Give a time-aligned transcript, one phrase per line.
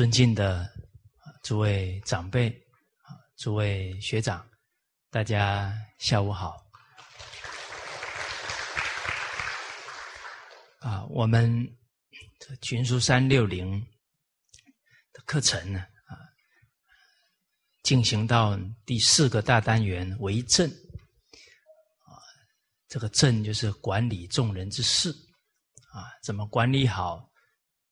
[0.00, 0.66] 尊敬的
[1.42, 2.50] 诸位长辈，
[3.36, 4.48] 诸位学长，
[5.10, 6.56] 大家下午好。
[10.78, 11.54] 啊，我们
[12.62, 13.78] 群书三六零
[15.12, 16.16] 的课程呢，啊，
[17.82, 20.66] 进行到第四个大单元为政。
[20.70, 22.16] 啊，
[22.88, 25.10] 这个政就是管理众人之事，
[25.92, 27.30] 啊，怎么管理好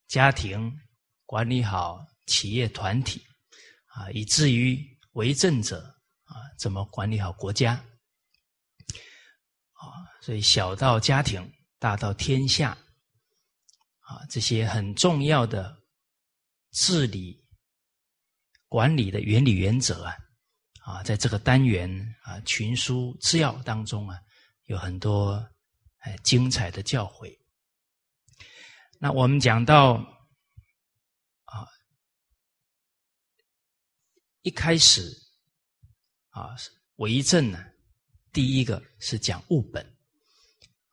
[0.07, 0.75] 家庭？
[1.29, 3.23] 管理好企业团体，
[3.89, 5.85] 啊，以至于为政者
[6.25, 7.75] 啊，怎么管理好国家？
[9.75, 12.71] 啊，所以小到家庭，大到天下，
[14.01, 15.77] 啊，这些很重要的
[16.71, 17.45] 治理
[18.67, 20.17] 管理的原理原则啊，
[20.81, 21.91] 啊，在这个单元
[22.23, 24.19] 啊群书治要当中啊，
[24.65, 25.47] 有很多
[25.99, 27.39] 哎精彩的教诲。
[28.99, 30.03] 那我们讲到。
[34.49, 35.15] 一开始，
[36.31, 36.57] 啊，
[36.97, 37.63] 为政呢，
[38.33, 39.85] 第一个是讲务本，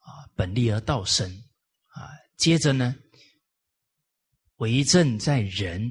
[0.00, 1.26] 啊，本立而道生，
[1.86, 2.94] 啊，接着呢，
[4.56, 5.90] 为政在人，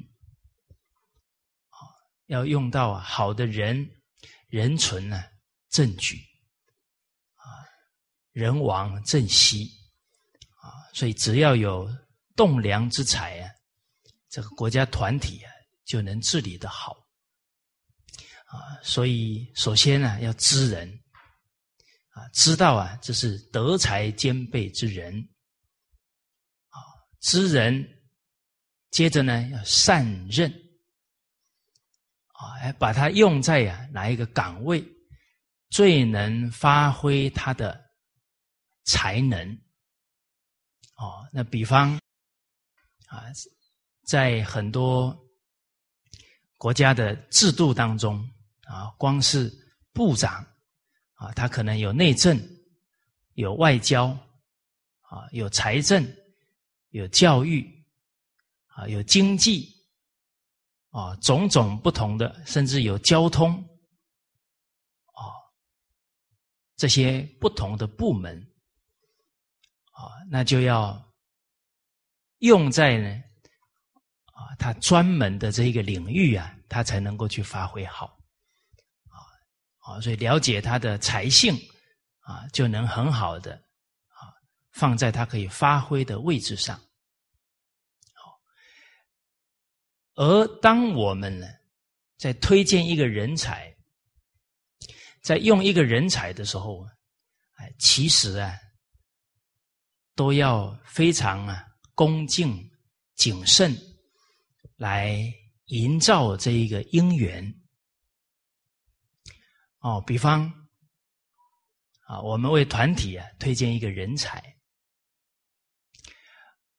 [1.70, 1.74] 啊，
[2.26, 3.90] 要用到好的人，
[4.46, 5.20] 人存呢，
[5.68, 6.18] 政举，
[7.34, 7.66] 啊，
[8.30, 9.64] 人亡政息，
[10.62, 11.92] 啊，所以只要有
[12.36, 13.50] 栋梁之才啊，
[14.28, 15.50] 这个国家团体啊，
[15.84, 17.04] 就能治理的好。
[18.46, 20.88] 啊，所以首先呢，要知人，
[22.10, 25.12] 啊，知道啊，这是德才兼备之人，
[26.68, 26.78] 啊，
[27.20, 27.84] 知人，
[28.90, 30.48] 接着呢，要善任，
[32.28, 34.82] 啊，哎，把它用在呀哪一个岗位，
[35.70, 37.84] 最能发挥他的
[38.84, 39.52] 才能，
[40.94, 41.98] 哦，那比方，
[43.08, 43.24] 啊，
[44.04, 45.18] 在很多
[46.56, 48.24] 国家的制度当中。
[48.76, 49.50] 啊，光是
[49.94, 50.44] 部长
[51.14, 52.38] 啊，他可能有内政、
[53.32, 54.08] 有外交
[55.00, 56.06] 啊，有财政、
[56.90, 57.66] 有教育
[58.66, 59.74] 啊，有经济
[60.90, 63.54] 啊，种种不同的，甚至有交通
[65.14, 65.24] 啊，
[66.76, 68.38] 这些不同的部门
[69.92, 71.02] 啊，那就要
[72.40, 73.08] 用在呢
[74.26, 78.14] 啊，他专门的这一个领域啊，他才能够去发挥好。
[79.86, 81.56] 啊，所以了解他的才性
[82.18, 83.54] 啊，就能很好的
[84.08, 84.34] 啊
[84.72, 86.76] 放在他可以发挥的位置上。
[88.12, 88.36] 好，
[90.16, 91.46] 而当我们呢
[92.16, 93.72] 在推荐一个人才，
[95.22, 96.84] 在用一个人才的时候，
[97.54, 98.58] 哎，其实啊
[100.16, 101.64] 都要非常啊
[101.94, 102.68] 恭敬
[103.14, 103.72] 谨慎
[104.74, 105.16] 来
[105.66, 107.54] 营造这一个因缘。
[109.86, 110.52] 哦，比方
[112.08, 114.40] 啊，我们为团体啊推荐一个人才，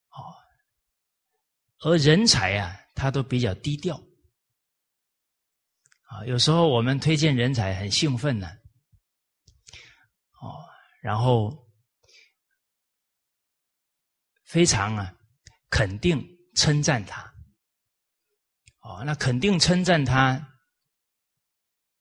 [0.10, 0.20] 哦，
[1.80, 3.96] 而人才啊，他都比较低调，
[6.10, 8.50] 啊，有时候我们推荐人才很兴奋呢，
[10.42, 10.68] 哦，
[11.02, 11.66] 然后
[14.44, 15.16] 非常啊
[15.70, 16.22] 肯定
[16.56, 17.34] 称赞他，
[18.82, 20.60] 哦，那肯定称赞他，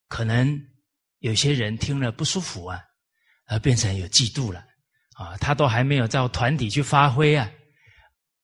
[0.08, 0.75] 可能。
[1.18, 2.80] 有些人听了不舒服啊，
[3.46, 4.64] 而变成有嫉妒了
[5.14, 7.50] 啊，他都还没有到团体去发挥啊，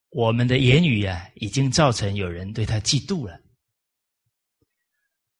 [0.08, 3.38] 我们的言语啊，已经造成有人对他嫉妒了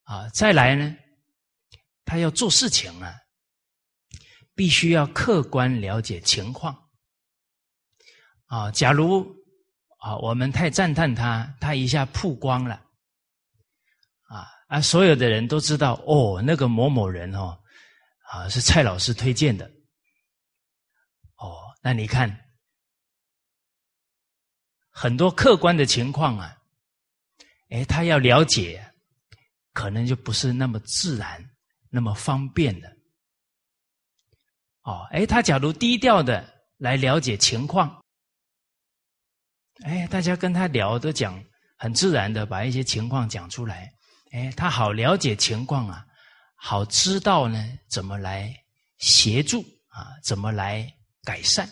[0.05, 0.29] 啊。
[0.29, 0.97] 再来呢，
[2.05, 3.15] 他要做事情啊，
[4.55, 6.91] 必须要客观了解情况
[8.47, 8.71] 啊。
[8.71, 9.25] 假如
[9.99, 12.85] 啊，我们太赞叹他，他一下曝光了。
[14.73, 17.63] 啊，所有的人都知道哦，那个某某人哦，
[18.31, 19.71] 啊，是蔡老师推荐的。
[21.37, 22.49] 哦，那你看，
[24.91, 26.57] 很多客观的情况啊，
[27.69, 28.83] 哎，他要了解，
[29.75, 31.51] 可能就不是那么自然、
[31.91, 32.97] 那么方便的。
[34.85, 38.03] 哦，哎，他假如低调的来了解情况，
[39.85, 41.45] 哎，大家跟他聊都讲
[41.77, 43.93] 很自然的把一些情况讲出来。
[44.33, 46.07] 哎，他好了解情况啊，
[46.57, 48.55] 好知道呢怎么来
[48.99, 50.91] 协助啊，怎么来
[51.23, 51.67] 改善。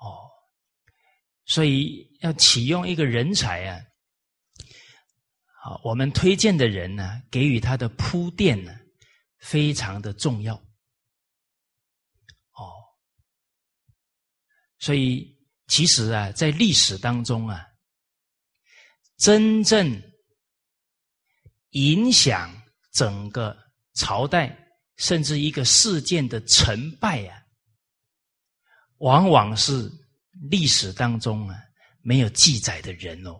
[0.00, 0.28] 哦，
[1.44, 3.80] 所以要启用一个人才啊，
[5.62, 8.74] 好，我们推荐的人呢，给予他的铺垫呢，
[9.38, 10.54] 非常的重要。
[12.54, 12.72] 哦，
[14.78, 17.68] 所以其实啊，在历史当中啊。
[19.18, 20.02] 真正
[21.72, 22.50] 影响
[22.92, 23.56] 整个
[23.94, 24.56] 朝代
[24.96, 27.42] 甚至一个事件的成败啊，
[28.98, 29.90] 往往是
[30.48, 31.56] 历史当中啊
[32.00, 33.38] 没有记载的人哦。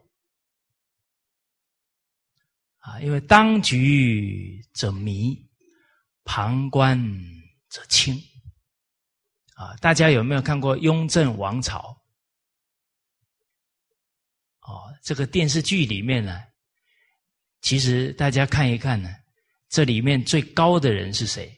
[2.79, 5.38] 啊，因为当局者迷，
[6.25, 6.99] 旁观
[7.69, 8.20] 者清。
[9.55, 11.96] 啊，大家有没有看过《雍正王朝》？
[14.73, 16.40] 哦，这个电视剧里面呢，
[17.62, 19.09] 其实大家看一看呢，
[19.69, 21.49] 这里面最高的人是谁？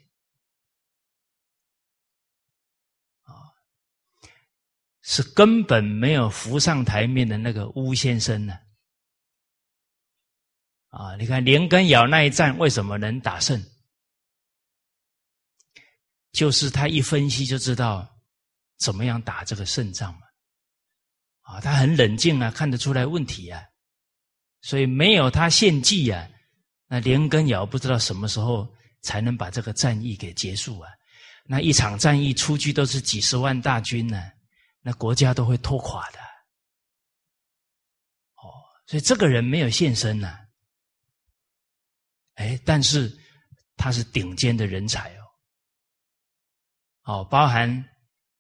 [3.23, 3.33] 啊，
[5.01, 8.57] 是根本没有浮上台面的那个巫先生呢。
[10.91, 13.61] 啊，你看连根尧那一战为什么能打胜？
[16.31, 18.21] 就是他一分析就知道
[18.77, 20.21] 怎么样打这个胜仗嘛。
[21.41, 23.61] 啊，他很冷静啊，看得出来问题啊，
[24.65, 26.27] 所以没有他献计啊，
[26.87, 28.67] 那连根尧不知道什么时候
[29.03, 30.91] 才能把这个战役给结束啊。
[31.45, 34.25] 那一场战役出去都是几十万大军呢，
[34.81, 36.19] 那国家都会拖垮的。
[38.37, 38.49] 哦，
[38.87, 40.35] 所以这个人没有现身呢。
[42.37, 43.15] 哎，但是
[43.77, 45.15] 他是顶尖的人才
[47.05, 47.85] 哦，哦，包含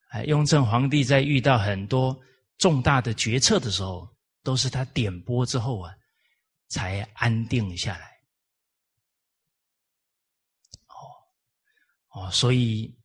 [0.09, 2.19] 哎，雍正皇帝在遇到很多
[2.57, 4.09] 重大的决策的时候，
[4.43, 5.95] 都是他点拨之后啊，
[6.69, 8.21] 才安定下来。
[10.89, 10.95] 哦，
[12.09, 12.97] 哦，所以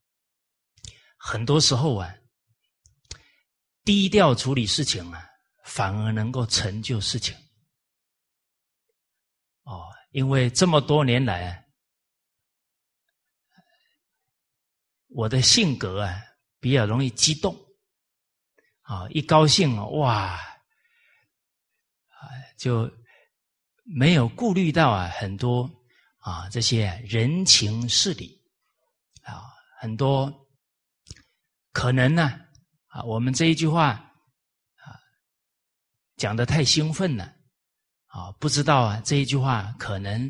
[1.18, 2.14] 很多时候啊，
[3.84, 5.28] 低调处理事情啊，
[5.66, 7.36] 反而能够成就事情。
[9.64, 9.88] 哦。
[10.12, 11.70] 因为这么多年来，
[15.10, 16.20] 我的性格啊
[16.60, 17.56] 比较容易激动，
[18.82, 20.40] 啊，一高兴啊，哇，
[22.58, 22.92] 就
[23.92, 25.70] 没有顾虑到啊很多
[26.20, 28.40] 啊这些人情事理
[29.24, 30.48] 啊，很多
[31.72, 32.40] 可能呢
[32.88, 35.00] 啊，我们这一句话啊
[36.18, 37.36] 讲的太兴奋了。
[38.06, 40.28] 啊，不知道啊，这一句话可能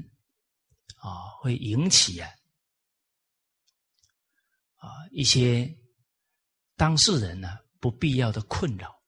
[0.97, 2.29] 啊会引起啊
[4.75, 5.73] 啊一些
[6.75, 9.01] 当事人呢不必要的困扰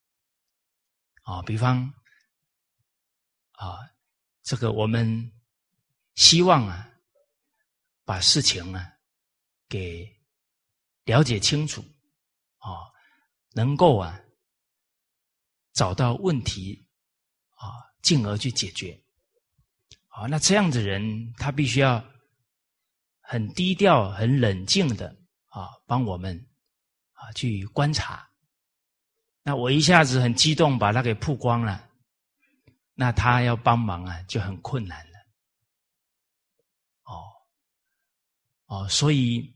[1.24, 1.94] 啊，比方
[3.51, 3.90] 啊
[4.51, 5.31] 这个我们
[6.15, 6.89] 希望啊
[8.03, 8.86] 把事情呢
[9.69, 10.06] 给
[11.06, 11.81] 了解清楚
[12.57, 12.92] 啊，
[13.54, 14.19] 能够啊
[15.71, 16.85] 找到问题
[17.52, 17.80] 啊。
[18.02, 19.02] 进而去解决，
[20.07, 22.04] 好，那这样的人他必须要
[23.21, 26.35] 很低调、很冷静的啊，帮我们
[27.14, 28.30] 啊去观察。
[29.44, 31.90] 那我一下子很激动，把他给曝光了，
[32.94, 35.19] 那他要帮忙啊就很困难了。
[37.04, 37.24] 哦，
[38.66, 39.56] 哦，所以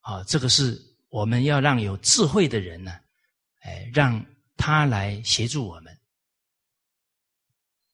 [0.00, 2.92] 啊，这个是我们要让有智慧的人呢，
[3.60, 4.24] 哎，让
[4.56, 5.98] 他来协助我们。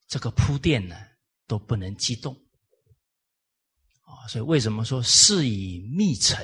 [0.09, 0.97] 这个铺垫呢
[1.47, 2.35] 都不能激动
[4.01, 6.43] 啊，所以为什么说事以密成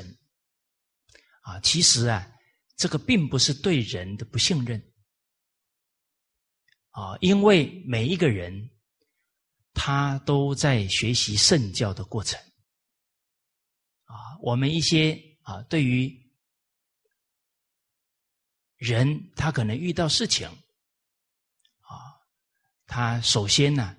[1.40, 1.58] 啊？
[1.60, 2.30] 其实啊，
[2.76, 4.78] 这个并不是对人的不信任
[6.94, 8.70] 啊，因为每一个人
[9.72, 12.40] 他都在学习圣教的过程
[14.04, 14.38] 啊。
[14.40, 16.16] 我们一些啊，对于
[18.76, 20.46] 人，他可能遇到事情。
[21.80, 22.14] 啊
[22.86, 23.96] 他首先呢，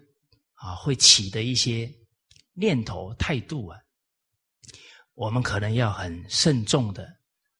[0.53, 1.93] 啊，会起的一些
[2.53, 3.77] 念头、态度啊，
[5.15, 7.13] 我们可能要很慎重的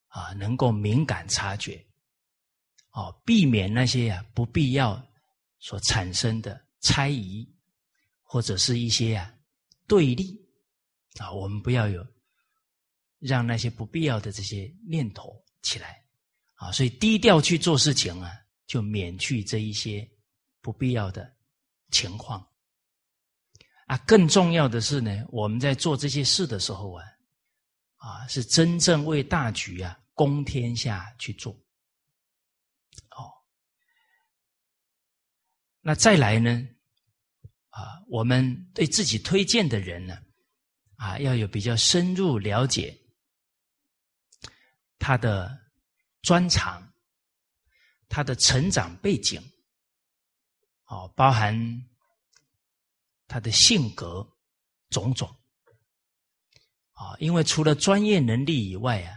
[0.06, 1.86] 啊，能够敏感察觉，
[2.92, 5.05] 哦，避免那些啊不必要
[5.66, 7.44] 所产生的猜疑，
[8.22, 9.34] 或者是一些啊
[9.88, 10.40] 对立
[11.18, 12.06] 啊，我们不要有
[13.18, 16.00] 让那些不必要的这些念头起来
[16.54, 18.30] 啊，所以低调去做事情啊，
[18.68, 20.08] 就免去这一些。
[20.62, 21.32] 不必要的
[21.92, 22.44] 情况
[23.86, 27.04] 啊，更重要的是呢，我们在做这些事的时候啊，
[27.98, 31.52] 啊，是真正为大局啊，公天下去做。
[33.12, 33.30] 哦，
[35.86, 36.50] 那再来呢，
[37.68, 40.18] 啊，我们对自己推荐的人呢，
[40.96, 42.92] 啊，要有比较深入了解
[44.98, 45.56] 他的
[46.22, 46.92] 专长，
[48.08, 49.40] 他的成长背景。
[50.86, 51.56] 哦，包含
[53.28, 54.28] 他的性格
[54.90, 55.32] 种种
[56.94, 59.16] 啊，因为除了专业能力以外啊，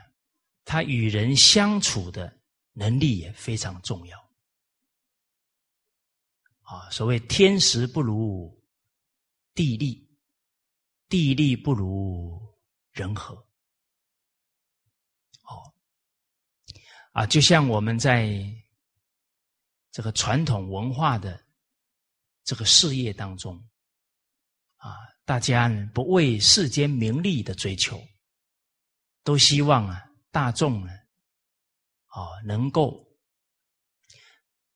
[0.65, 2.31] 他与人相处的
[2.73, 4.28] 能力也非常重要
[6.69, 8.55] 啊，所谓天时不如
[9.55, 10.07] 地利，
[11.07, 12.39] 地利不如
[12.91, 13.33] 人和。
[15.41, 15.73] 哦，
[17.11, 18.39] 啊，就像我们在
[19.89, 21.43] 这个传统文化的
[22.43, 23.57] 这个事业当中，
[24.75, 24.95] 啊，
[25.25, 27.99] 大家呢不为世间名利的追求，
[29.23, 30.91] 都希望啊大众呢，
[32.05, 33.03] 啊能够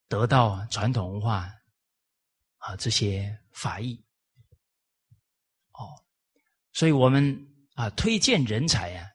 [0.07, 1.53] 得到传统文化。
[2.63, 4.01] 啊，这些法义，
[5.73, 5.99] 哦，
[6.71, 7.37] 所以我们
[7.73, 9.05] 啊推荐人才啊，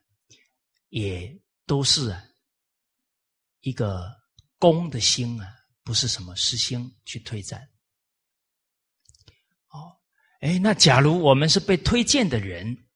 [0.90, 2.22] 也都是啊
[3.60, 4.14] 一个
[4.58, 5.50] 公的心啊，
[5.82, 7.58] 不是什么私心去推荐。
[9.68, 9.96] 哦，
[10.40, 12.86] 哎，那假如我们是被推荐的人，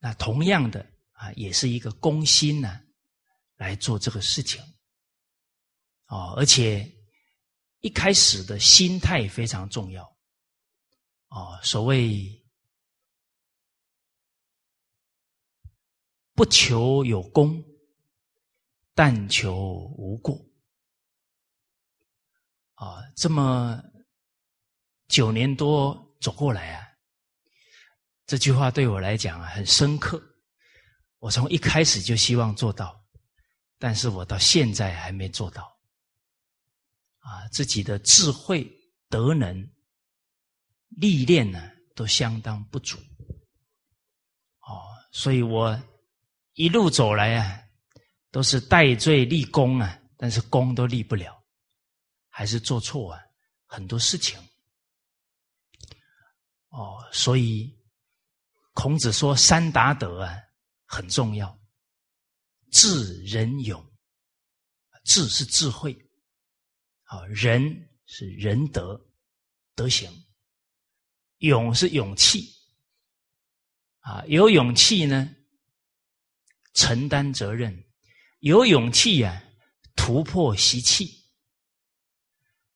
[0.00, 2.80] 那同样的啊，也是一个公心呢
[3.54, 4.60] 来做这个事情。
[6.06, 6.92] 哦，而且。
[7.84, 10.02] 一开始的心态非常重要，
[11.28, 12.42] 哦，所谓
[16.32, 17.62] 不求有功，
[18.94, 19.54] 但求
[19.98, 20.34] 无过。
[22.76, 23.78] 啊，这么
[25.08, 26.88] 九年多走过来啊，
[28.24, 30.22] 这句话对我来讲啊很深刻。
[31.18, 32.98] 我从一开始就希望做到，
[33.78, 35.73] 但是我到现在还没做到。
[37.24, 38.70] 啊，自己的智慧、
[39.08, 39.66] 德能、
[40.90, 42.98] 历练呢，都相当不足。
[44.60, 45.82] 哦，所以我
[46.52, 47.62] 一路走来啊，
[48.30, 51.42] 都是戴罪立功啊，但是功都立不了，
[52.28, 53.20] 还是做错啊
[53.64, 54.38] 很多事情。
[56.68, 57.74] 哦，所以
[58.74, 60.36] 孔子说三达德啊
[60.84, 61.58] 很重要，
[62.70, 63.82] 智、仁、勇。
[65.04, 65.98] 智是智慧。
[67.14, 69.00] 啊，仁是仁德
[69.76, 70.10] 德行，
[71.38, 72.52] 勇是勇气，
[74.00, 75.32] 啊，有勇气呢，
[76.72, 77.72] 承担责任；
[78.40, 79.40] 有勇气呀，
[79.94, 81.06] 突破习气；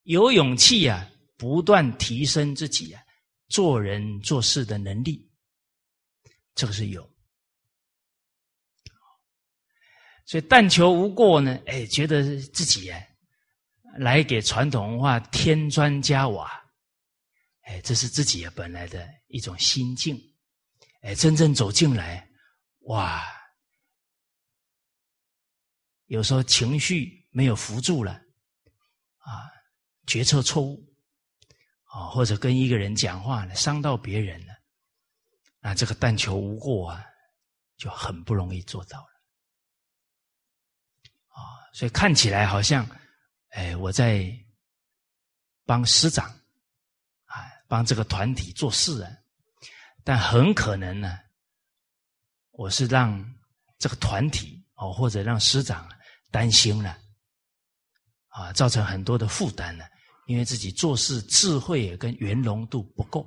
[0.04, 3.02] 有勇气呀，不断提升自己啊，
[3.48, 5.28] 做人做事的能力。
[6.54, 7.02] 这个是有，
[10.26, 11.60] 所以但求无过呢？
[11.66, 13.04] 哎，觉得自己呀。
[13.96, 16.50] 来给传统文化添砖加瓦，
[17.62, 20.16] 哎，这是自己本来的一种心境。
[21.02, 22.28] 哎，真正走进来，
[22.80, 23.24] 哇，
[26.06, 28.12] 有时候情绪没有扶住了，
[29.18, 29.50] 啊，
[30.06, 30.80] 决策错误，
[31.84, 34.52] 啊，或者跟一个人讲话呢，伤到别人了，
[35.60, 37.04] 那这个但求无过啊，
[37.76, 39.08] 就很不容易做到了。
[41.28, 41.40] 啊，
[41.72, 42.88] 所以看起来好像。
[43.50, 44.30] 哎，我在
[45.64, 46.28] 帮师长
[47.24, 49.10] 啊，帮这个团体做事啊，
[50.04, 51.18] 但很可能呢，
[52.50, 53.34] 我是让
[53.78, 55.88] 这个团体哦，或者让师长
[56.30, 56.98] 担心了
[58.28, 59.88] 啊，造成很多的负担了，
[60.26, 63.20] 因为自己做事智慧跟圆融度不够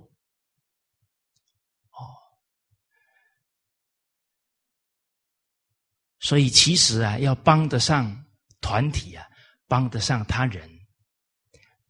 [1.91, 2.05] 哦，
[6.19, 8.25] 所以其实啊，要帮得上
[8.61, 9.27] 团体啊。
[9.71, 10.69] 帮得上他人，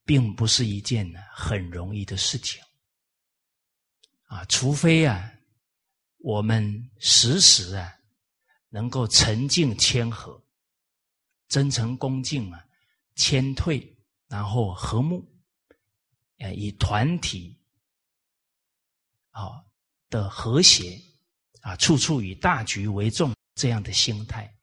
[0.05, 2.61] 并不是一件很容易的事情
[4.27, 4.45] 啊！
[4.45, 5.33] 除非啊，
[6.19, 7.91] 我们时时啊，
[8.69, 10.39] 能够沉静谦和、
[11.47, 12.63] 真诚恭敬啊，
[13.15, 13.97] 谦退，
[14.27, 15.27] 然后和睦，
[16.37, 17.59] 呃，以团体
[19.31, 19.65] 啊
[20.07, 21.01] 的和谐
[21.61, 24.55] 啊，处处以大局为重这样的心态。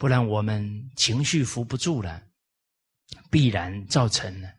[0.00, 2.26] 不然我们情绪扶不住了，
[3.30, 4.50] 必然造成了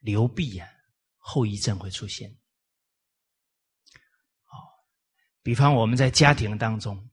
[0.00, 0.68] 流弊啊，
[1.16, 2.28] 后遗症会出现。
[4.46, 4.58] 哦，
[5.44, 7.08] 比方我们在家庭当中，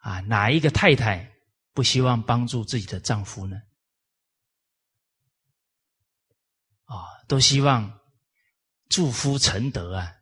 [0.00, 1.32] 啊，哪一个太太
[1.74, 3.56] 不希望帮助自己的丈夫呢？
[6.86, 8.00] 啊，都希望
[8.88, 10.12] 助夫成德啊，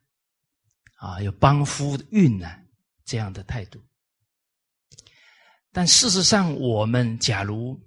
[0.97, 2.63] 啊，有帮夫运呢
[3.07, 3.83] 这样的态度。
[5.73, 7.79] 但事实上，我们假如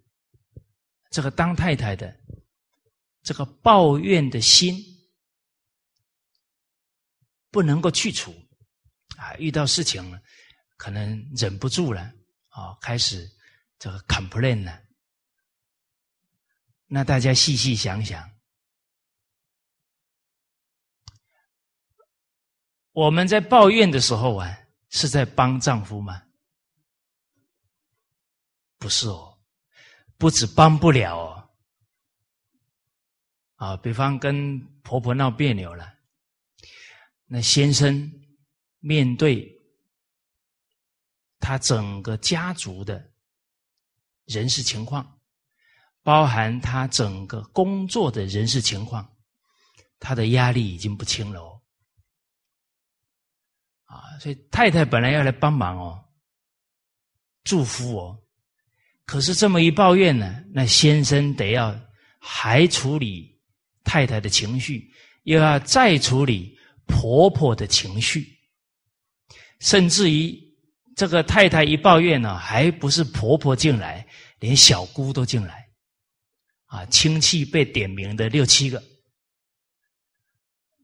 [1.10, 2.16] 这个当太太的
[3.24, 4.76] 这个抱怨的心
[7.50, 8.32] 不能够去除
[9.18, 10.22] 啊，遇到事情了，
[10.78, 12.02] 可能忍不住了
[12.50, 13.30] 啊，开始
[13.78, 14.82] 这个 complain 了。
[16.88, 18.30] 那大家细细想想，
[22.92, 24.58] 我们在抱怨的时候啊，
[24.90, 26.22] 是在帮丈夫吗？
[28.82, 29.38] 不是哦，
[30.18, 31.50] 不止帮不了哦，
[33.58, 35.94] 啊，比方跟婆婆闹别扭了，
[37.28, 38.12] 那先生
[38.80, 39.56] 面对
[41.40, 43.12] 他整个家族的
[44.26, 45.22] 人事情况，
[46.02, 49.16] 包含他整个工作的人事情况，
[50.00, 51.62] 他的压力已经不轻了哦，
[53.86, 56.04] 啊，所以太太本来要来帮忙哦，
[57.44, 58.18] 祝福我。
[59.12, 61.78] 可是这么一抱怨呢，那先生得要
[62.18, 63.30] 还处理
[63.84, 64.90] 太太的情绪，
[65.24, 68.26] 又要再处理婆婆的情绪，
[69.60, 70.34] 甚至于
[70.96, 74.08] 这个太太一抱怨呢，还不是婆婆进来，
[74.40, 75.68] 连小姑都进来，
[76.68, 78.82] 啊，亲戚被点名的六七个，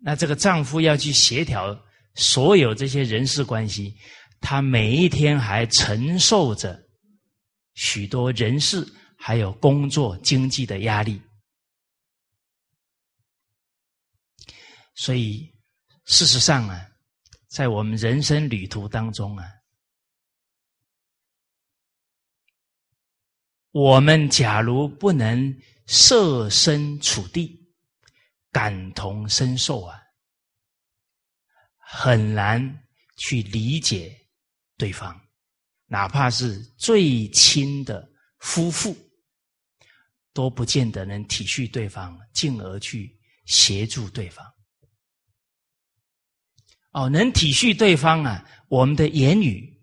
[0.02, 1.74] 那这个丈夫要去协调
[2.16, 3.96] 所有这些人事关系，
[4.42, 6.87] 他每一天还承受着。
[7.78, 8.84] 许多人事
[9.16, 11.22] 还有工作经济的压力，
[14.96, 15.56] 所以
[16.06, 16.90] 事实上啊，
[17.48, 19.46] 在我们人生旅途当中啊，
[23.70, 27.72] 我们假如不能设身处地、
[28.52, 30.02] 感同身受啊，
[31.78, 34.20] 很难去理解
[34.78, 35.27] 对方。
[35.88, 38.08] 哪怕是最亲的
[38.40, 38.96] 夫妇，
[40.34, 44.46] 都不见得能体恤对方，进而去协助对方。
[46.92, 49.82] 哦，能体恤对方啊，我们的言语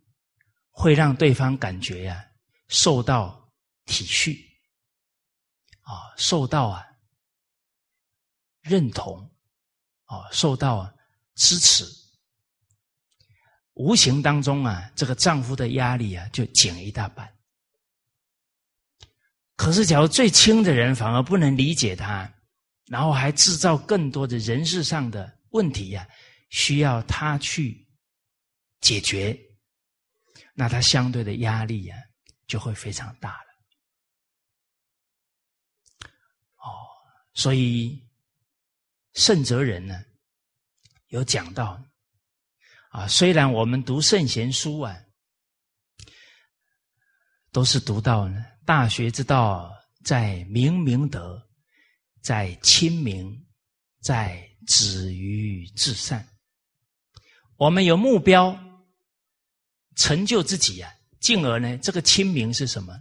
[0.70, 2.24] 会让对方感觉呀
[2.68, 3.50] 受到
[3.86, 4.38] 体恤，
[5.82, 6.84] 啊，受到啊
[8.60, 9.18] 认同，
[10.04, 10.92] 啊，受到
[11.34, 12.03] 支持。
[13.74, 17.28] 无形当中啊，这个丈夫的压力啊就减一大半。
[19.56, 22.32] 可是，假如最亲的人反而不能理解他，
[22.86, 26.08] 然后还制造更多的人事上的问题呀，
[26.50, 27.86] 需要他去
[28.80, 29.36] 解决，
[30.54, 31.96] 那他相对的压力呀
[32.46, 33.48] 就会非常大了。
[36.56, 36.70] 哦，
[37.34, 38.00] 所以
[39.14, 40.00] 圣哲人呢
[41.08, 41.80] 有讲到。
[42.94, 44.96] 啊，虽然我们读圣贤书啊，
[47.50, 49.68] 都是读到呢，大学之道
[50.04, 51.44] 在明明德，
[52.22, 53.44] 在亲民，
[54.00, 56.24] 在止于至善。
[57.56, 58.56] 我们有目标，
[59.96, 62.96] 成就自己啊，进而呢，这个亲民是什么？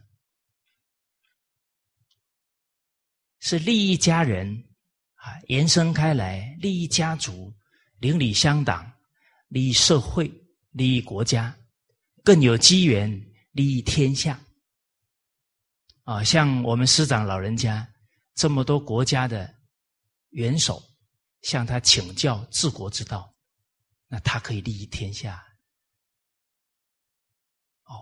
[3.42, 4.64] 是利益家人
[5.18, 7.54] 啊，延伸开来，利益家族，
[8.00, 8.92] 邻里乡党。
[9.54, 10.28] 利益社会，
[10.72, 11.56] 利益国家，
[12.24, 13.08] 更有机缘
[13.52, 14.44] 利益天下。
[16.06, 17.88] 啊，像我们师长老人家
[18.34, 19.54] 这么多国家的
[20.30, 20.82] 元首，
[21.44, 23.32] 向他请教治国之道，
[24.08, 25.36] 那他可以利益天下。
[27.84, 27.94] 哦，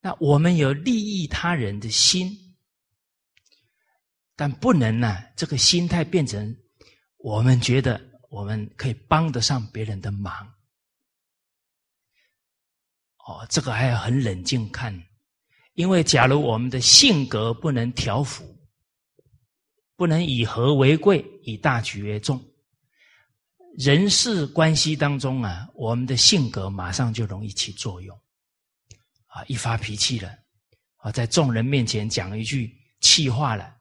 [0.00, 2.36] 那我们有利益他人的心，
[4.34, 6.52] 但不能呢，这个心态变成
[7.18, 8.09] 我们觉得。
[8.30, 10.32] 我们可以帮得上别人的忙，
[13.26, 14.96] 哦，这个还要很冷静看，
[15.74, 18.56] 因为假如我们的性格不能调服，
[19.96, 22.40] 不能以和为贵，以大局为重，
[23.76, 28.16] 人事关系当中啊，我们的性格马上就容易起作用，
[29.26, 30.32] 啊，一发脾气了，
[30.98, 33.76] 啊，在众人面前讲一句气话了，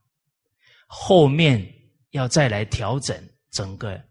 [0.87, 1.63] 后面
[2.09, 3.15] 要再来调整
[3.51, 4.08] 整个。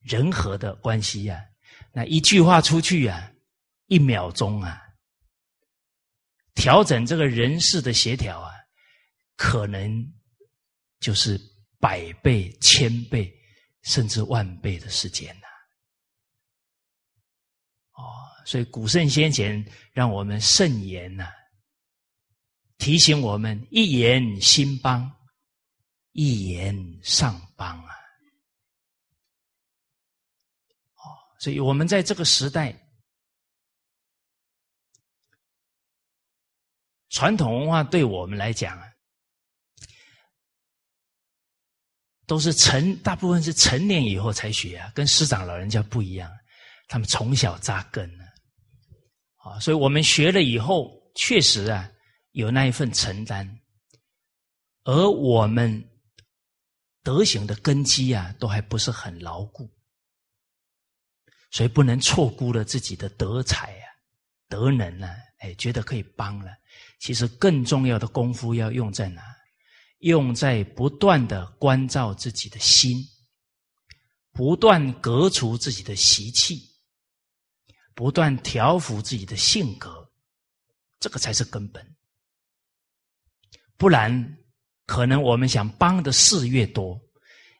[0.00, 1.44] 人和的关系呀，
[1.92, 3.32] 那一句话出去呀，
[3.86, 4.80] 一秒钟啊，
[6.54, 8.52] 调整这个人事的协调啊，
[9.36, 9.90] 可能
[11.00, 11.40] 就是
[11.78, 13.32] 百倍、千倍，
[13.82, 15.46] 甚至万倍的时间呐。
[17.92, 18.02] 哦，
[18.46, 21.28] 所以古圣先贤让我们慎言呐，
[22.78, 25.12] 提醒我们一言兴邦，
[26.12, 27.97] 一言丧邦啊。
[31.38, 32.74] 所以我们在这个时代，
[37.10, 38.92] 传统文化对我们来讲啊，
[42.26, 46.30] 都是成大部分是成年以后才学啊，跟师长老人家不一样，
[46.88, 48.10] 他们从小扎根，
[49.36, 51.88] 啊，所以我们学了以后，确实啊
[52.32, 53.60] 有那一份承担，
[54.82, 55.88] 而我们
[57.04, 59.72] 德行的根基啊，都还不是很牢固。
[61.50, 63.84] 所以不能错估了自己的德才啊、
[64.48, 66.52] 德能啊，哎，觉得可以帮了。
[66.98, 69.22] 其实更重要的功夫要用在哪？
[70.00, 73.04] 用在不断的关照自己的心，
[74.30, 76.62] 不断革除自己的习气，
[77.94, 80.08] 不断调服自己的性格，
[81.00, 81.84] 这个才是根本。
[83.76, 84.38] 不然，
[84.86, 86.96] 可能我们想帮的事越多，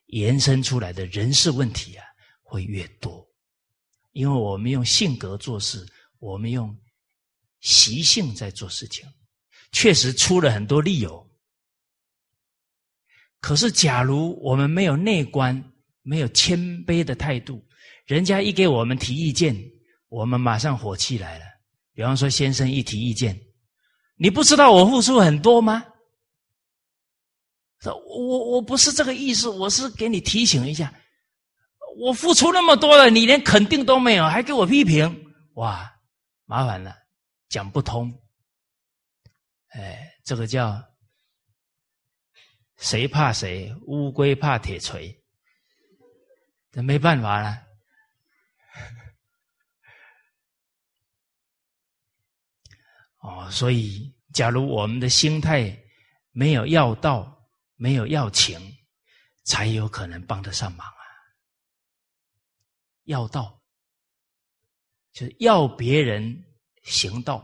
[0.06, 2.04] 延伸出来的人事问题啊
[2.42, 3.27] 会越多，
[4.18, 5.86] 因为我们用性格做事，
[6.18, 6.76] 我们用
[7.60, 9.06] 习性在做事情，
[9.70, 11.24] 确实出了很多理由。
[13.38, 17.64] 可是，假如我们没有内观，没有谦卑的态度，
[18.06, 19.56] 人家一给我们提意见，
[20.08, 21.44] 我们马上火气来了。
[21.94, 23.40] 比方说，先生一提意见，
[24.16, 25.84] 你不知道我付出很多吗？
[27.84, 30.92] 我我不是这个意思，我是给你提醒一下，
[31.98, 35.92] 我付出那么多了，你连肯定都没有，还给我批评，哇，
[36.44, 36.96] 麻烦了，
[37.48, 38.12] 讲不通。
[39.70, 40.82] 哎，这个叫。
[42.76, 43.74] 谁怕谁？
[43.88, 45.12] 乌龟怕铁锤，
[46.70, 47.60] 这没办法了。
[53.18, 55.76] 哦，所以，假如我们的心态
[56.30, 57.36] 没有要道，
[57.74, 58.60] 没有要情，
[59.42, 60.86] 才有可能帮得上忙。
[63.08, 63.60] 要道，
[65.12, 66.44] 就是要别人
[66.84, 67.36] 行道。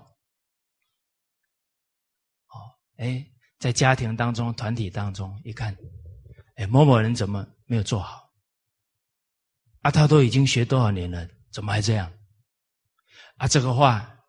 [2.48, 2.57] 哦，
[2.96, 3.31] 哎。
[3.57, 5.74] 在家庭当中、团体当中，一看，
[6.57, 8.31] 哎，某某人怎么没有做好？
[9.81, 12.12] 啊，他都已经学多少年了，怎么还这样？
[13.37, 14.22] 啊，这个话，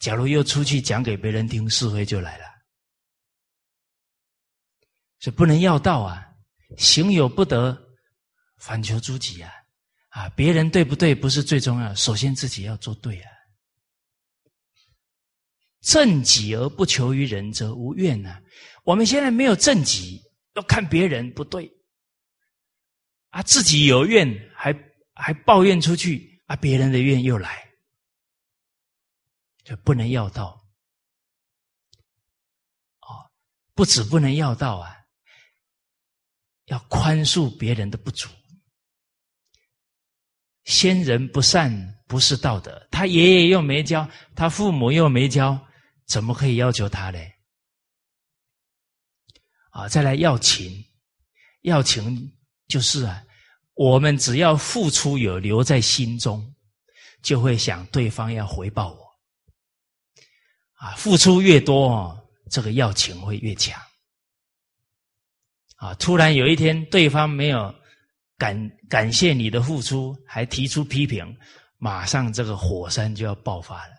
[0.00, 2.44] 假如又出去讲给别人听，是非就来了。
[5.20, 6.36] 所以不能要道啊，
[6.76, 7.89] 行有不得，
[8.60, 9.52] 反求诸己啊！
[10.10, 13.30] 啊，别人对不对不是最重要，首先自己要做对啊。
[15.80, 18.38] 正己而不求于人，则无怨呐。
[18.84, 20.22] 我们现在没有正己，
[20.54, 21.72] 要看别人不对，
[23.30, 24.74] 啊，自己有怨，还
[25.14, 27.66] 还抱怨出去，啊，别人的怨又来，
[29.64, 30.48] 就不能要到。
[33.00, 33.30] 哦，
[33.74, 34.94] 不止不能要到啊，
[36.66, 38.28] 要宽恕别人的不足。
[40.64, 41.70] 先人不善，
[42.06, 42.86] 不是道德。
[42.90, 45.58] 他爷爷又没教，他父母又没教。
[46.06, 47.32] 怎么可以要求他嘞？
[49.70, 50.84] 啊，再来要情，
[51.60, 52.32] 要情
[52.66, 53.22] 就是啊，
[53.74, 56.52] 我们只要付出有留在心中，
[57.22, 58.98] 就会想对方要回报我。
[60.74, 63.80] 啊，付出越多，这个要情会越强。
[65.76, 67.72] 啊，突然有一天对方没有
[68.40, 71.36] 感感谢你的付出，还提出批评，
[71.76, 73.92] 马上这个火山就要爆发了。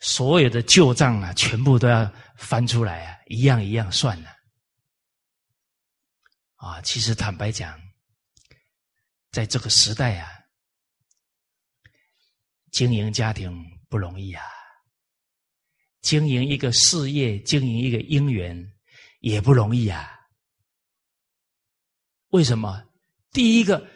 [0.00, 4.30] 所有的旧账啊，全部都要翻出来啊，一样一样算了。
[6.56, 7.80] 啊，其实坦白讲，
[9.30, 10.28] 在这个时代啊，
[12.72, 14.42] 经营家庭不容易啊，
[16.00, 18.60] 经营一个事业，经营一个姻缘
[19.20, 20.16] 也不容易啊。
[22.30, 22.84] 为什么？
[23.32, 23.86] 第一个，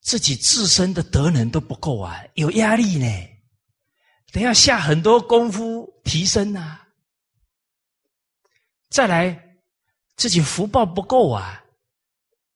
[0.00, 3.06] 自己自身的德能都不够啊，有压力呢。
[4.32, 6.88] 等要下很多功夫提升啊，
[8.88, 9.58] 再来
[10.16, 11.62] 自己福报不够啊，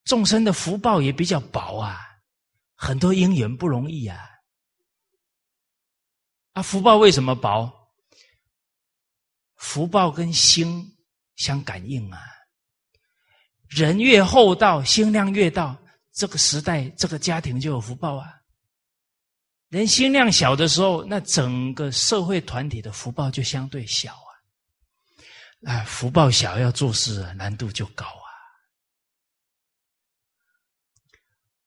[0.04, 2.00] 众生的福报也比较薄啊，
[2.74, 4.18] 很多因缘不容易啊。
[6.52, 7.70] 啊，福报为什么薄？
[9.56, 10.96] 福报跟心
[11.34, 12.18] 相感应啊，
[13.68, 15.76] 人越厚道，心量越大，
[16.12, 18.32] 这个时代这个家庭就有福报啊。
[19.68, 24.30] 人心量小的时候，那整个社会团体的福报就相对小啊。
[25.72, 28.28] 啊，福报小要做事，难度就高啊。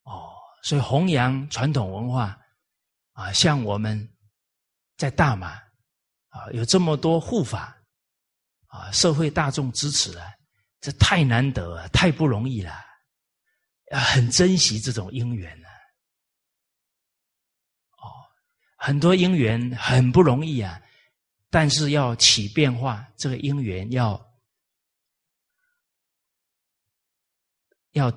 [0.04, 0.32] 哦，
[0.64, 2.40] 所以弘扬传统文化
[3.12, 4.10] 啊，像我们
[4.96, 5.50] 在大马
[6.30, 7.76] 啊，有这么多护法
[8.68, 10.26] 啊，社会大众支持啊，
[10.82, 12.74] 这太难得，太不容易了，
[13.92, 15.70] 要很珍惜这种因缘啊。
[18.82, 20.82] 很多因缘很不容易啊，
[21.50, 24.18] 但是要起变化，这个因缘要
[27.92, 28.10] 要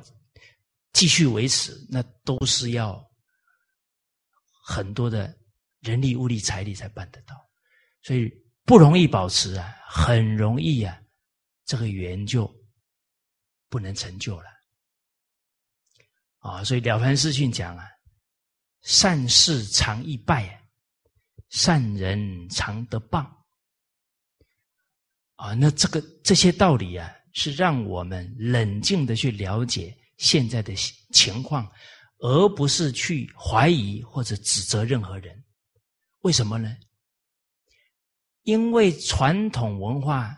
[0.93, 3.05] 继续维持，那都是要
[4.65, 5.37] 很多的
[5.81, 7.35] 人力、物力、财力才办得到，
[8.03, 8.33] 所以
[8.65, 11.02] 不容易保持啊，很容易啊，
[11.65, 12.53] 这个缘就
[13.69, 14.49] 不能成就了
[16.39, 16.65] 啊。
[16.65, 17.89] 所以《了凡四训》讲啊。
[18.85, 20.61] 善事常易败，
[21.51, 23.25] 善人常得报。
[25.37, 30.75] 啊，那这个这些道理啊，是让我们冷静的去了解现在的
[31.13, 31.71] 情况，
[32.19, 35.45] 而不是去怀疑或者指责任何人。
[36.23, 36.77] 为什么呢？
[38.43, 40.37] 因为传统文化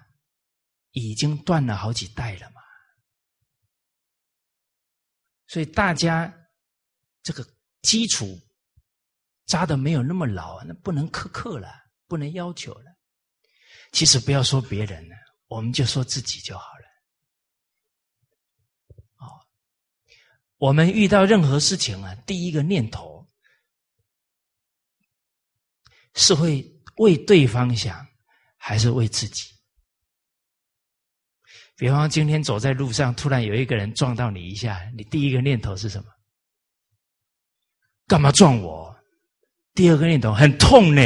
[0.95, 2.63] 已经断了好几代了嘛，
[5.47, 6.35] 所以大家
[7.23, 7.47] 这个
[7.83, 8.41] 基础
[9.47, 11.69] 扎的没有那么牢，那不能苛刻了，
[12.09, 12.97] 不能要求了。
[13.93, 15.15] 其实不要说别人了，
[15.47, 16.85] 我们就说自己就好了。
[19.17, 19.47] 哦，
[20.57, 23.31] 我们遇到任何事情啊，第一个念头
[26.15, 26.73] 是会。
[26.99, 28.07] 为对方想，
[28.57, 29.51] 还是为自己？
[31.77, 36.09] 比方今天走在路上，突然有一个人撞到你一下，你第一个念头是什么？
[38.07, 38.95] 干嘛撞我？
[39.75, 41.01] 第二个念头很痛呢。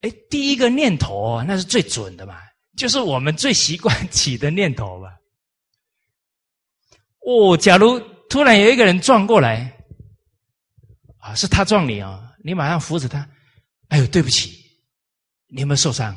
[0.00, 2.38] 哎，第一个念头那是最准的嘛，
[2.76, 5.16] 就是我们最习惯起的念头吧。
[7.20, 9.70] 哦，假如突然有一个人撞过来。
[11.18, 12.34] 啊，是他撞你啊！
[12.44, 13.26] 你马上扶着他。
[13.88, 14.50] 哎呦，对不起，
[15.46, 16.14] 你有没有受伤？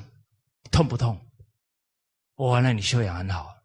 [0.71, 1.19] 痛不痛？
[2.35, 3.55] 哇，那你修养很好。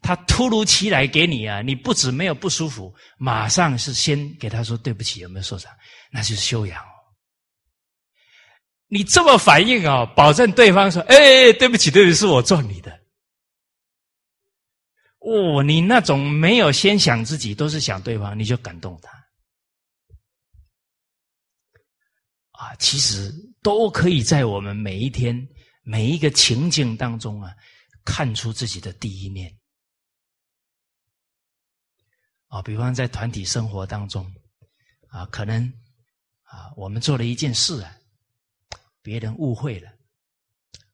[0.00, 5.72] 他突如其来给你啊，你不止没有不舒服，马上是先给他说对不起，有没有受伤？
[6.10, 6.84] 那就是修养。
[8.88, 13.00] 你这么反应啊，保证对方说：“哎，对不起，对不起，是我撞你的。”
[15.20, 19.10] 哦，你那种没有先想自己，都是想对方，你就感动他。
[22.50, 23.32] 啊，其实
[23.62, 25.48] 都可以在我们每一天
[25.82, 27.54] 每一个情境当中啊，
[28.04, 29.58] 看出自己的第一念。
[32.46, 34.30] 啊，比方在团体生活当中，
[35.08, 35.66] 啊，可能
[36.42, 37.98] 啊，我们做了一件事啊，
[39.00, 39.90] 别人误会了，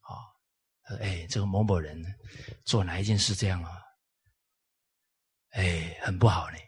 [0.00, 0.14] 啊，
[1.00, 2.00] 哎，这个某某人
[2.64, 3.82] 做哪一件事这样啊，
[5.50, 6.58] 哎，很不好呢，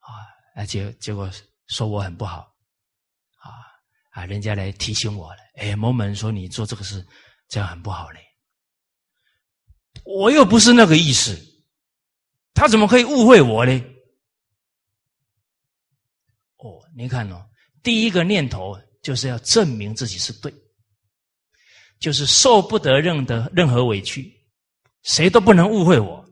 [0.00, 0.26] 啊，
[0.56, 1.30] 那结结果
[1.68, 2.57] 说我很不好。
[4.18, 5.38] 啊，人家来提醒我了。
[5.58, 7.06] 哎，某某人说你做这个事，
[7.48, 8.20] 这样很不好嘞。
[10.04, 11.38] 我又不是那个意思，
[12.52, 13.72] 他怎么可以误会我呢？
[16.56, 17.48] 哦，你看哦，
[17.80, 20.52] 第一个念头就是要证明自己是对，
[22.00, 24.34] 就是受不得任的任何委屈，
[25.04, 26.28] 谁都不能误会我。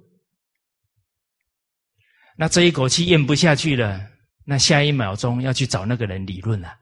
[2.37, 4.05] 那这一口气咽不下去了，
[4.44, 6.77] 那下一秒钟要去找那个人理论了。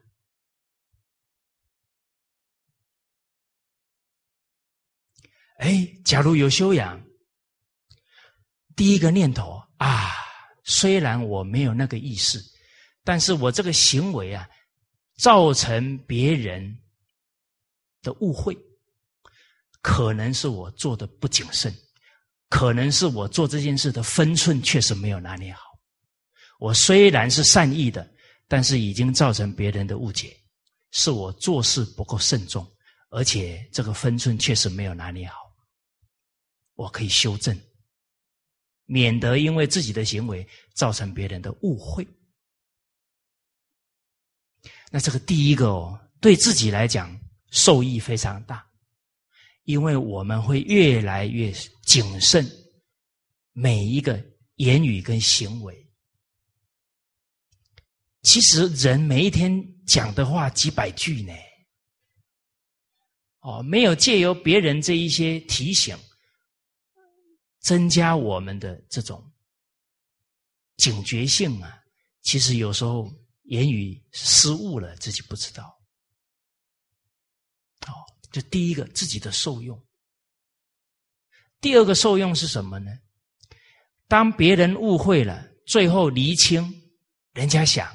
[5.57, 7.01] 哎，假如有修养，
[8.75, 10.11] 第一个念头啊，
[10.63, 12.43] 虽然我没有那个意识，
[13.03, 14.47] 但是我这个行为啊，
[15.17, 16.77] 造成别人
[18.01, 18.57] 的误会，
[19.81, 21.73] 可能是我做的不谨慎，
[22.49, 25.61] 可能是我做这件事的分寸确实没有拿捏好。
[26.59, 28.05] 我虽然是善意的，
[28.49, 30.35] 但是已经造成别人的误解，
[30.91, 32.69] 是我做事不够慎重，
[33.09, 35.44] 而且这个分寸确实没有拿捏好。
[36.75, 37.59] 我可以修正，
[38.85, 42.07] 免得因为自己的行为造成别人的误会。
[44.91, 47.17] 那这个第一个哦，对自己来讲
[47.49, 48.65] 受益非常大，
[49.63, 51.51] 因为我们会越来越
[51.83, 52.45] 谨慎
[53.51, 54.23] 每一个
[54.55, 55.75] 言语跟行为。
[58.21, 61.33] 其实人每一天讲的话几百句呢，
[63.41, 65.97] 哦，没有借由别人这一些提醒。
[67.65, 69.33] 增加我们的这种
[70.77, 71.81] 警觉性啊，
[72.21, 73.11] 其实有时候
[73.45, 75.63] 言语失误了，自己不知道。
[77.87, 79.83] 哦，就第一个自己的受用，
[81.59, 82.91] 第二个受用是什么呢？
[84.07, 86.63] 当别人误会了，最后厘清，
[87.33, 87.91] 人家想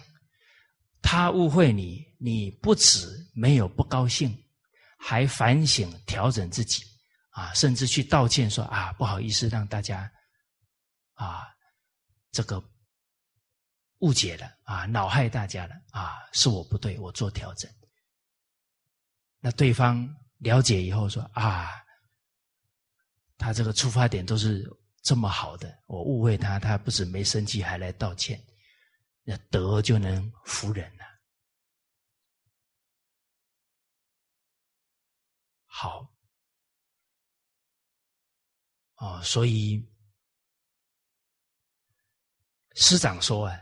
[1.01, 4.37] 他误会你，你不止没有不高兴，
[4.99, 6.83] 还反省调整自己。
[7.41, 10.13] 啊，甚至去道歉说啊，不好意思，让大家
[11.15, 11.49] 啊
[12.31, 12.63] 这个
[14.01, 17.71] 误解了啊，恼害大家了啊，是我不对，我做调整。
[19.39, 20.07] 那对方
[20.41, 21.83] 了解以后说啊，
[23.39, 24.69] 他这个出发点都是
[25.03, 28.39] 这么好的，我误会他，他不止没生气，还来道歉，
[29.23, 31.05] 那德就能服人了。
[35.65, 36.10] 好。
[39.01, 39.83] 哦，所以
[42.75, 43.57] 师长说啊，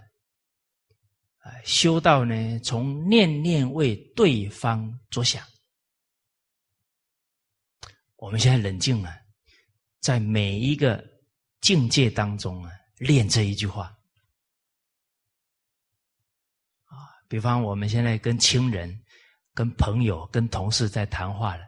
[1.39, 5.47] 啊，修道呢，从念念为对方着想。
[8.17, 9.17] 我们现在冷静啊，
[10.01, 11.09] 在每一个
[11.61, 13.97] 境界当中啊，练这一句话。
[16.87, 19.01] 啊，比方我们现在跟亲人、
[19.55, 21.65] 跟朋友、跟同事在谈话了，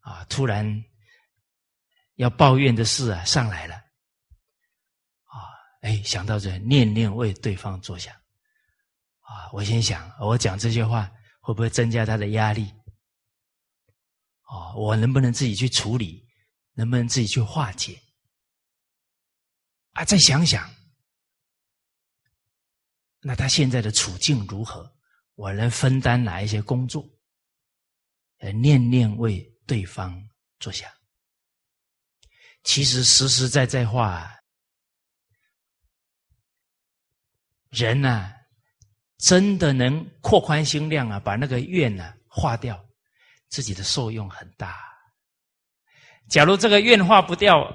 [0.00, 0.84] 啊，突然
[2.18, 3.76] 要抱怨的事啊上来了，
[5.24, 8.12] 啊，哎，想到这，念念为对方着想，
[9.20, 11.08] 啊，我心想，我讲这些话
[11.40, 12.74] 会不会增加他的压力？
[14.46, 16.26] 哦，我能不能自己去处理？
[16.74, 18.00] 能不能自己去化解？
[19.92, 20.68] 啊，再想想，
[23.20, 24.92] 那他现在的处境如何？
[25.36, 27.08] 我能分担哪一些工作？
[28.38, 30.28] 呃，念念为对方
[30.58, 30.90] 着想。
[32.68, 34.30] 其实实实在在话，
[37.70, 38.30] 人呐，
[39.16, 42.78] 真的能扩宽心量啊，把那个怨呢化掉。
[43.48, 44.76] 自己的受用很大。
[46.28, 47.74] 假如这个怨化不掉，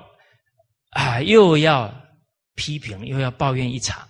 [0.92, 1.92] 啊，又要
[2.54, 4.08] 批评，又要抱怨一场，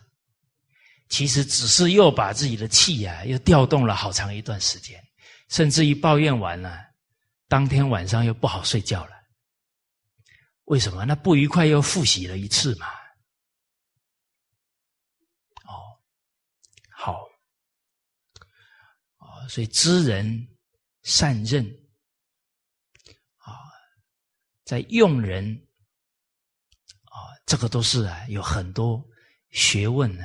[1.08, 5.02] 其实只是又把自己的气啊，又调动了好长一段时间，
[5.48, 6.78] 甚至于抱怨完了，
[7.48, 9.13] 当天晚上又不好睡觉了。
[10.66, 11.06] 为什么？
[11.06, 12.88] 那不愉快又复习了一次嘛。
[15.66, 16.00] 哦，
[16.90, 17.24] 好，
[19.18, 20.50] 哦，所以知人。
[21.06, 21.66] 善任
[23.40, 23.52] 啊，
[24.64, 25.68] 在用人
[27.04, 29.06] 啊，这个都是啊，有很多
[29.50, 30.24] 学问呢，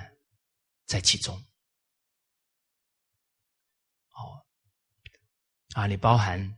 [0.85, 1.35] 在其中。
[4.11, 4.47] 哦，
[5.75, 6.57] 啊，你包含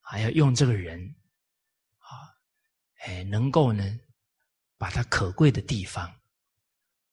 [0.00, 1.16] 还要用这个人，
[3.06, 4.00] 哎，能够呢，
[4.78, 6.08] 把他可贵的地方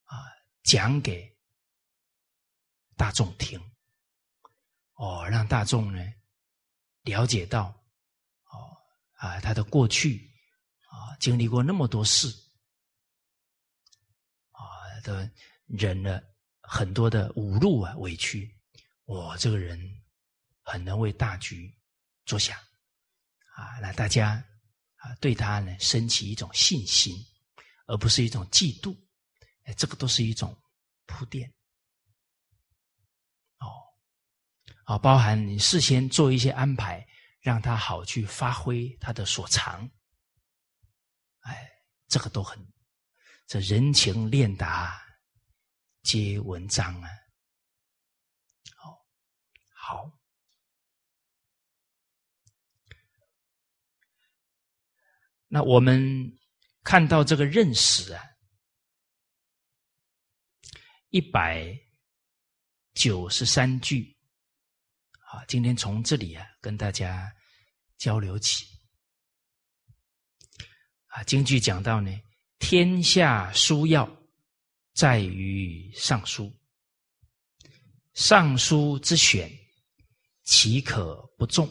[0.03, 0.17] 啊，
[0.63, 1.37] 讲给
[2.95, 3.59] 大众听。
[4.93, 6.13] 哦，让大众呢
[7.01, 7.65] 了解到，
[8.51, 8.77] 哦
[9.13, 10.31] 啊，他的过去
[10.85, 12.27] 啊，经历过那么多事，
[14.51, 14.61] 啊，
[15.03, 15.29] 的
[15.65, 16.23] 忍了
[16.61, 18.55] 很多的侮辱啊、委屈，
[19.05, 19.77] 我这个人
[20.61, 21.75] 很能为大局
[22.23, 22.55] 着想，
[23.55, 24.45] 啊，那大家
[25.01, 27.15] 啊对他呢升起一种信心，
[27.87, 28.95] 而不是一种嫉妒，
[29.63, 30.55] 哎，这个都是一种
[31.07, 31.51] 铺垫。
[33.57, 33.65] 哦
[34.85, 37.05] 啊，包含你事先做一些安排，
[37.39, 39.89] 让他好去发挥他的所长。
[41.39, 41.67] 哎，
[42.07, 42.63] 这个都很，
[43.47, 45.01] 这人情练达
[46.03, 47.09] 皆文章啊。
[48.75, 49.03] 好，
[49.73, 50.17] 好。
[55.53, 56.01] 那我们
[56.81, 58.23] 看到这个认识啊，
[61.09, 61.77] 一百
[62.93, 64.17] 九十三句。
[65.27, 67.29] 啊，今天从这里啊，跟大家
[67.97, 68.65] 交流起。
[71.07, 72.09] 啊，京剧讲到呢，
[72.57, 74.09] 天下书要
[74.93, 76.49] 在于尚书，
[78.13, 79.51] 尚书之选，
[80.43, 81.69] 岂可不重？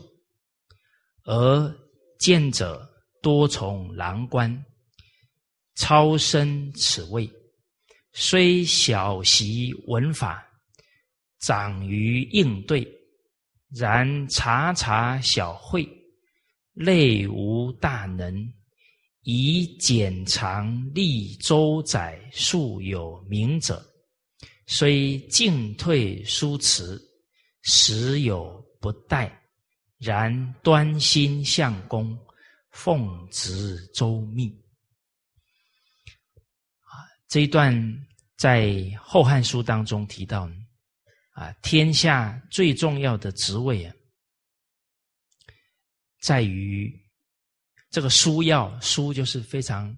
[1.25, 2.90] 而见者
[3.23, 4.65] 多从郎官，
[5.75, 7.31] 超生此位，
[8.13, 10.47] 虽小习文法，
[11.41, 12.87] 长于应对。
[13.73, 15.89] 然察察小会，
[16.73, 18.53] 内无大能，
[19.23, 23.81] 以简长立周载，数有名者，
[24.67, 27.01] 虽进退书辞，
[27.63, 29.31] 时有不逮，
[29.99, 32.19] 然端心相公，
[32.71, 34.51] 奉旨周密。
[36.83, 37.73] 啊，这一段
[38.37, 38.67] 在
[38.99, 40.51] 《后汉书》当中提到。
[41.33, 43.95] 啊，天下最重要的职位啊，
[46.21, 46.93] 在于
[47.89, 49.97] 这个书要书就是非常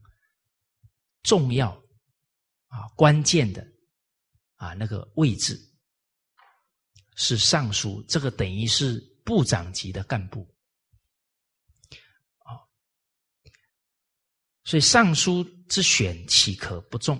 [1.24, 1.70] 重要
[2.66, 3.66] 啊，关键的
[4.54, 5.58] 啊那个位置
[7.16, 10.46] 是尚书，这个等于是部长级的干部
[14.64, 17.16] 所以尚书之选岂可不重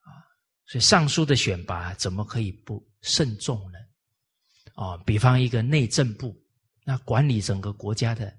[0.00, 0.10] 啊？
[0.66, 2.86] 所以尚书的选拔怎么可以不？
[3.00, 3.78] 慎重呢？
[4.74, 6.36] 哦，比方一个内政部，
[6.84, 8.36] 那管理整个国家的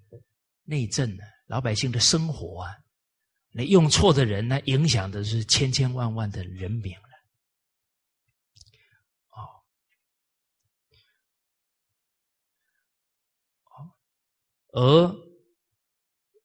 [0.63, 2.77] 内政呢，老百姓的生活啊，
[3.51, 7.09] 那用错的人，那影响的是千千万万的人民了。
[9.31, 9.39] 哦，
[13.71, 13.91] 哦，
[14.71, 15.15] 而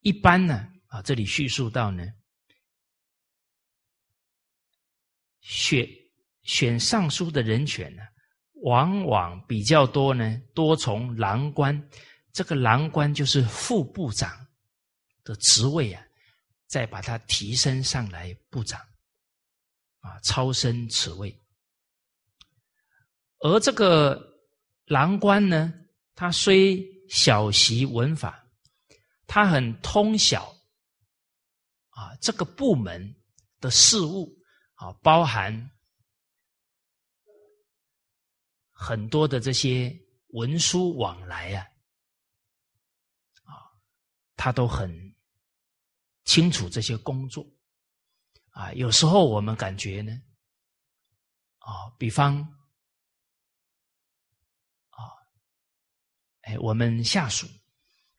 [0.01, 2.07] 一般呢，啊，这里叙述到呢，
[5.41, 5.85] 选
[6.45, 8.03] 选尚书的人选呢，
[8.63, 11.91] 往往比较多呢，多从郎官，
[12.33, 14.47] 这个郎官就是副部长
[15.25, 16.01] 的职位啊，
[16.69, 18.81] 再把他提升上来部长，
[19.99, 21.37] 啊，超升此位。
[23.41, 24.25] 而这个
[24.85, 25.75] 郎官呢，
[26.15, 28.49] 他虽小习文法，
[29.27, 30.54] 他很通晓
[31.95, 33.15] 啊这个部门
[33.61, 34.37] 的事务
[34.75, 35.71] 啊，包含
[38.71, 39.97] 很多的这些
[40.29, 41.67] 文书往来啊，
[43.45, 43.55] 啊，
[44.37, 45.15] 他都很
[46.25, 47.47] 清楚这些工作
[48.51, 48.73] 啊。
[48.75, 50.13] 有时候我们感觉呢，
[51.59, 52.37] 啊，比方
[54.91, 54.99] 啊。
[56.43, 57.47] 哎，我们下属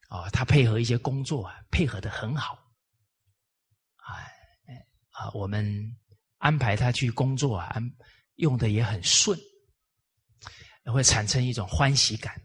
[0.07, 2.57] 啊，他配合一些工作啊，配合的很好，
[5.17, 5.97] 啊，我们
[6.37, 7.83] 安排他去工作啊，安
[8.35, 9.39] 用的也很顺，
[10.85, 12.39] 会产生一种欢喜感。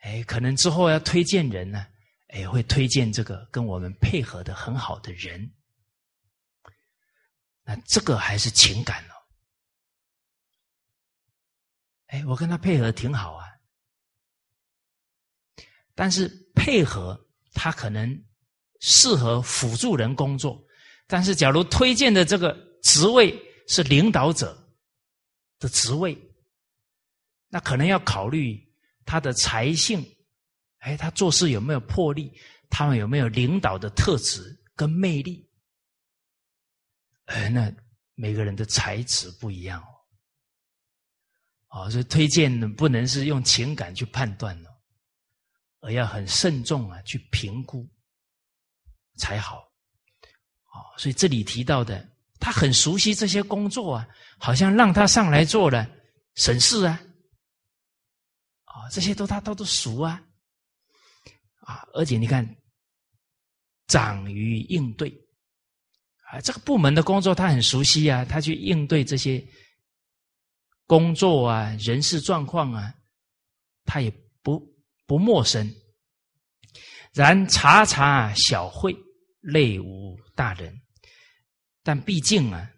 [0.00, 1.86] 哎，可能之后要推荐人呢，
[2.28, 5.52] 哎，会推荐这个跟我们配合的很好的人，
[7.64, 9.14] 那这个还是情感哦。
[12.08, 13.46] 哎，我跟他配合挺好啊。
[15.94, 17.18] 但是配合
[17.54, 18.24] 他可能
[18.80, 20.62] 适合辅助人工作，
[21.06, 23.34] 但是假如推荐的这个职位
[23.68, 24.56] 是领导者
[25.58, 26.16] 的职位，
[27.48, 28.60] 那可能要考虑
[29.04, 30.04] 他的才性，
[30.78, 32.32] 哎，他做事有没有魄力，
[32.68, 35.48] 他们有没有领导的特质跟魅力，
[37.26, 37.72] 哎，那
[38.14, 39.82] 每个人的才质不一样
[41.70, 44.70] 哦，哦，所以推荐不能是用情感去判断哦。
[45.80, 47.88] 而要很慎重啊，去评估
[49.18, 49.65] 才好。
[50.76, 52.06] 哦，所以这里提到的，
[52.38, 54.08] 他很熟悉这些工作啊，
[54.38, 55.88] 好像让他上来做了
[56.34, 57.00] 省事啊，
[58.64, 60.22] 啊，这些都他都都熟啊，
[61.60, 62.46] 啊，而且你看，
[63.88, 65.08] 长于应对
[66.30, 69.42] 啊，这个部门的工作他很熟悉啊，他去应对这些
[70.86, 72.94] 工作啊、人事状况啊，
[73.84, 74.10] 他也
[74.42, 74.76] 不。
[75.08, 75.72] 不陌生，
[77.12, 78.92] 然察察小会，
[79.46, 80.76] 内无大人。
[81.82, 82.68] 但毕竟啊，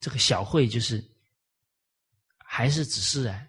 [0.00, 1.02] 这个小会就是
[2.38, 3.48] 还是只是啊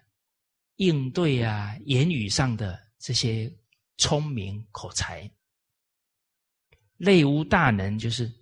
[0.76, 3.52] 应对啊言语上的这些
[3.96, 5.28] 聪明口才，
[6.96, 8.32] 内无大能，就是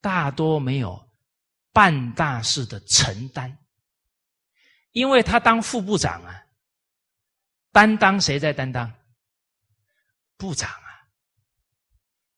[0.00, 1.10] 大多没有
[1.72, 3.58] 办大事的承担，
[4.92, 6.42] 因为他当副部长啊。
[7.72, 8.88] 担当谁在担当？
[10.36, 10.70] 部长，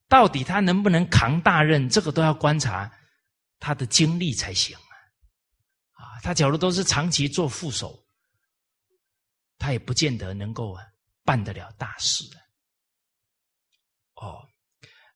[0.09, 1.89] 到底他能不能扛大任？
[1.89, 2.91] 这个都要观察
[3.59, 4.77] 他的经历才行
[5.93, 6.21] 啊！
[6.23, 7.99] 他假如都是长期做副手，
[9.59, 10.77] 他也不见得能够
[11.25, 12.39] 办得了大事啊。
[14.15, 14.49] 哦，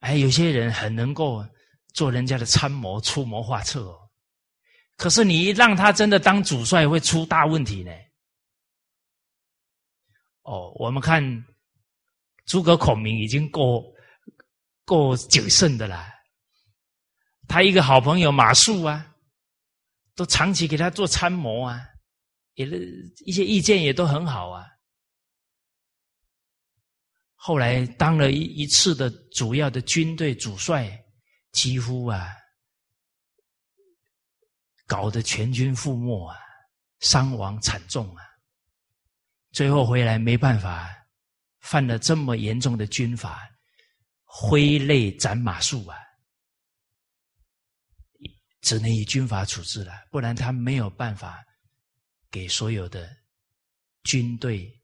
[0.01, 1.47] 哎，有些人很能够
[1.95, 4.11] 做人家的参谋，出谋划策哦。
[4.97, 7.93] 可是你让他真的当主帅，会出大问题呢。
[10.43, 11.23] 哦，我们看
[12.45, 13.95] 诸葛孔明已经够
[14.91, 16.13] 够谨慎的啦。
[17.47, 19.15] 他一个好朋友马谡啊，
[20.17, 21.81] 都长期给他做参谋啊，
[22.55, 22.67] 也
[23.25, 24.67] 一些意见也都很好啊。
[27.37, 30.91] 后来当了一一次的主要的军队主帅，
[31.53, 32.35] 几乎啊
[34.87, 36.37] 搞得全军覆没啊，
[36.99, 38.25] 伤亡惨重啊。
[39.53, 40.89] 最后回来没办法，
[41.61, 43.50] 犯了这么严重的军法，
[44.33, 45.99] 挥泪斩马谡啊，
[48.61, 51.45] 只能以军法处置了，不然他没有办法
[52.31, 53.11] 给所有的
[54.05, 54.81] 军队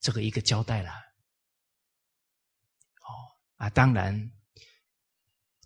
[0.00, 0.90] 这个一个交代了。
[3.02, 3.12] 哦
[3.56, 4.32] 啊，当然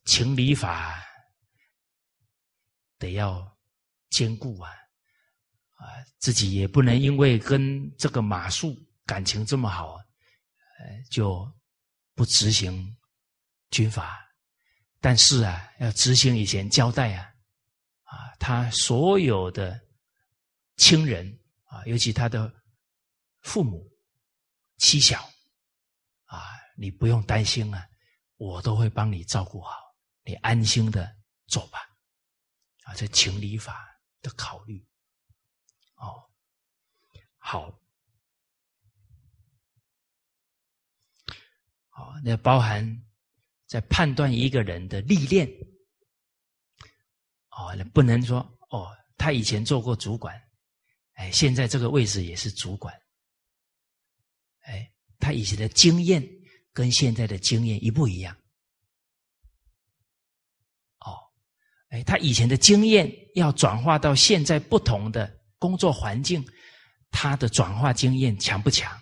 [0.04, 1.00] 情理法
[2.98, 3.56] 得要
[4.10, 4.72] 兼顾啊。
[5.76, 5.86] 啊，
[6.18, 10.03] 自己也不能因为跟这个马谡感情这么好，
[11.10, 11.50] 就
[12.14, 12.96] 不执行
[13.70, 14.20] 军法。
[15.00, 17.34] 但是啊，要执行以前交代啊，
[18.04, 19.78] 啊，他所有的
[20.76, 22.50] 亲人啊，尤其他的
[23.42, 23.86] 父母、
[24.78, 25.30] 妻小
[26.24, 26.42] 啊，
[26.76, 27.86] 你不用担心啊，
[28.36, 29.76] 我都会帮你照顾好，
[30.22, 31.14] 你安心的
[31.48, 31.80] 走吧。
[32.84, 33.86] 啊，这情理法
[34.22, 34.82] 的考虑。
[35.96, 36.22] 哦，
[37.36, 37.70] 好，
[42.24, 43.02] 那包含
[43.66, 45.48] 在判断一个人的历练
[47.50, 48.38] 哦，那不能说
[48.70, 50.40] 哦，他以前做过主管，
[51.14, 52.94] 哎，现在这个位置也是主管，
[54.62, 56.26] 哎，他以前的经验
[56.72, 58.36] 跟现在的经验一不一样？
[60.98, 61.14] 哦，
[61.90, 66.44] 哎，他以前的经验要转化到现在不同的工作环境，
[67.10, 69.00] 他的转化经验强不强？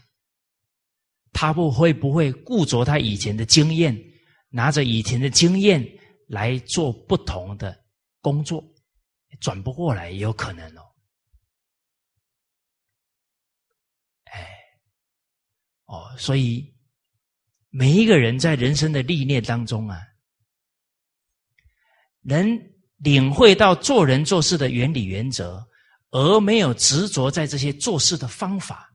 [1.32, 3.98] 他不会不会固着他以前的经验，
[4.50, 5.82] 拿着以前的经验
[6.28, 7.76] 来做不同的
[8.20, 8.62] 工作，
[9.40, 10.82] 转不过来也有可能哦。
[14.24, 14.46] 哎，
[15.86, 16.72] 哦，所以
[17.70, 20.00] 每一个人在人生的历练当中啊，
[22.20, 22.46] 能
[22.98, 25.66] 领会到做人做事的原理原则，
[26.10, 28.91] 而没有执着在这些做事的方法。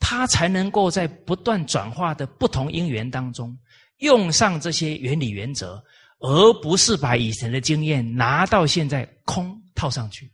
[0.00, 3.56] 他才能够在不断转化的不同因缘当中，
[3.98, 5.80] 用上这些原理原则，
[6.18, 10.32] 而不是把以前的经验拿到现在空套上去。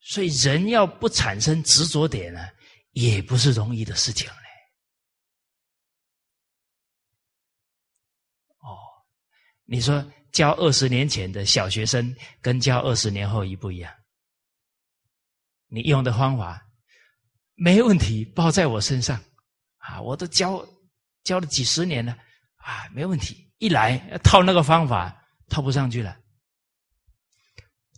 [0.00, 2.40] 所以，人要不产生执着点呢，
[2.90, 4.34] 也不是容易的事情嘞。
[8.58, 8.74] 哦，
[9.64, 13.94] 你说教二十年前的小学生，跟教二十年后一不一样？
[15.74, 16.68] 你用的方法？
[17.54, 19.18] 没问题，包在我身上，
[19.78, 20.66] 啊，我都教
[21.24, 22.12] 教了几十年了，
[22.56, 23.50] 啊，没问题。
[23.56, 26.18] 一来套那个方法套不上去了，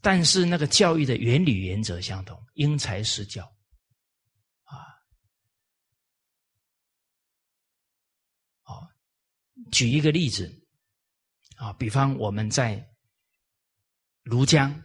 [0.03, 3.45] 但是那个教育的原理原则相同，因材施教，
[4.65, 4.77] 啊，
[8.63, 8.87] 好，
[9.73, 10.53] 举一个例子，
[11.57, 12.87] 啊，比方我们在
[14.25, 14.83] 庐江，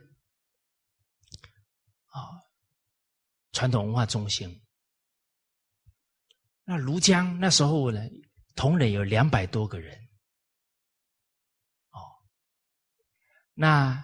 [3.60, 4.62] 传统文化中心。
[6.64, 8.00] 那庐江那时候呢，
[8.56, 9.98] 同仁有两百多个人，
[11.90, 12.00] 哦，
[13.54, 14.02] 那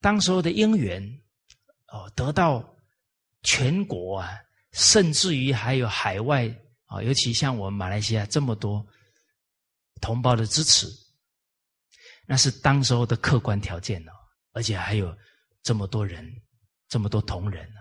[0.00, 1.02] 当时候的因缘，
[1.88, 2.76] 哦，得到
[3.42, 4.38] 全国啊，
[4.70, 6.46] 甚至于还有海外
[6.84, 8.86] 啊，尤其像我们马来西亚这么多
[10.00, 10.86] 同胞的支持，
[12.24, 14.12] 那是当时候的客观条件哦，
[14.52, 15.12] 而且还有
[15.64, 16.41] 这么多人，
[16.92, 17.80] 这么多同仁呢。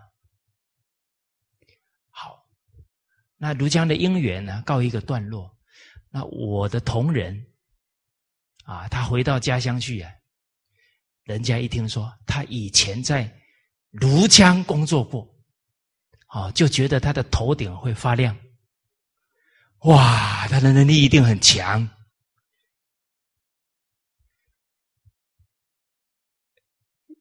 [2.10, 2.48] 好
[3.36, 5.54] 那庐江的姻缘呢，告一个段落。
[6.10, 7.46] 那我的同仁
[8.64, 10.10] 啊，他回到家乡去啊，
[11.24, 13.30] 人家一听说他以前在
[13.92, 15.28] 庐江工作过，
[16.30, 18.34] 哦，就觉得他的头顶会发亮。
[19.80, 21.86] 哇，他的能力一定很强。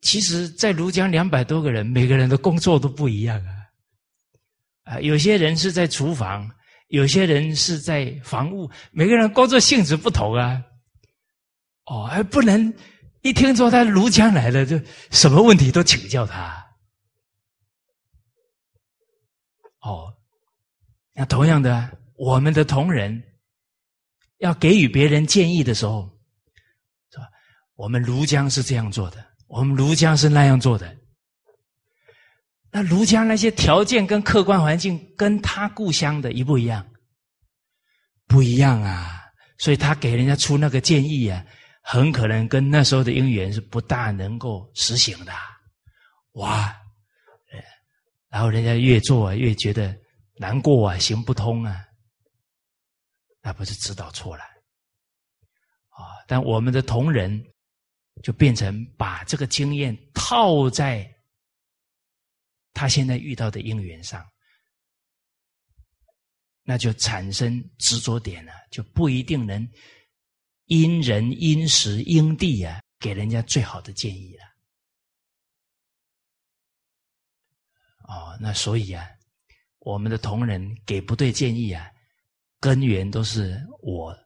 [0.01, 3.53] 其实，在庐江两百多个人，每个人的工作都不一样啊。
[4.84, 6.51] 啊，有些人是在厨房，
[6.88, 10.64] 有些人是在房屋，每个人工作性质不同啊。
[11.84, 12.72] 哦，还不能
[13.22, 14.80] 一听说他庐江来了，就
[15.11, 16.66] 什么问题都请教他。
[19.82, 20.14] 哦，
[21.12, 23.22] 那同样的，我们的同仁
[24.38, 26.11] 要给予别人建议的时候，
[27.11, 27.24] 是吧？
[27.74, 30.96] 我们庐江是这样做的，我们庐江是那样做的。
[32.70, 36.88] 那庐江那些条件跟客观环境跟他故乡的一不一样？
[38.28, 39.20] 不一样啊！
[39.59, 41.44] 所以他给人家出那个建议啊，
[41.82, 45.32] 很可能跟那时候的因缘是不大能够实行的。
[46.34, 46.72] 哇！
[48.28, 49.92] 然后人家越做啊越觉得
[50.36, 51.84] 难过啊，行不通啊，
[53.42, 54.44] 那不是指导错了
[55.88, 56.22] 啊？
[56.28, 57.44] 但我们的同仁
[58.23, 61.09] 就变成把这个经验套在。
[62.73, 64.25] 他现在遇到的因缘上，
[66.62, 69.68] 那就产生执着点了，就不一定能
[70.66, 74.45] 因人因时因地啊，给人家最好的建议了。
[78.05, 79.05] 哦，那所以啊，
[79.81, 81.91] 我们的同仁给不对建议啊，
[82.61, 84.16] 根源都是我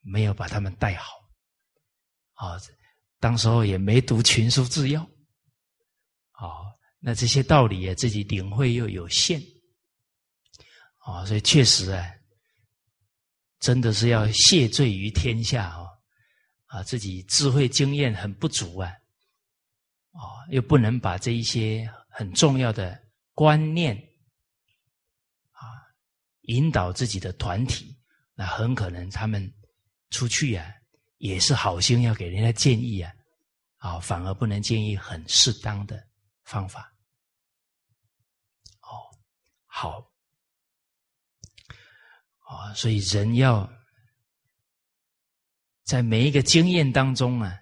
[0.00, 1.14] 没有把他们带好。
[2.34, 2.58] 啊，
[3.22, 5.00] 当时候也没读群书治要，
[6.32, 6.74] 啊。
[6.98, 9.40] 那这些道理啊，自己领会又有限，
[10.98, 12.04] 啊，所以确实啊，
[13.60, 15.88] 真的是要谢罪于天下哦，
[16.66, 18.90] 啊，自己智慧经验很不足啊，
[20.10, 23.00] 啊，又不能把这一些很重要的
[23.34, 23.96] 观念
[25.52, 25.62] 啊，
[26.42, 27.96] 引导自己的团体，
[28.34, 29.52] 那很可能他们
[30.10, 30.72] 出去啊，
[31.22, 33.14] 也是好心要给人家建议啊，
[33.76, 36.04] 啊，反而不能建议很适当的
[36.42, 36.92] 方法。
[38.80, 39.08] 哦
[39.66, 40.10] 好，
[42.40, 43.72] 啊，所以人要
[45.84, 47.56] 在每一个经验当中啊，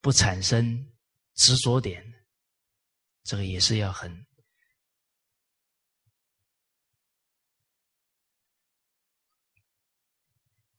[0.00, 0.92] 不产生
[1.34, 2.04] 执着点，
[3.22, 4.26] 这个也是要很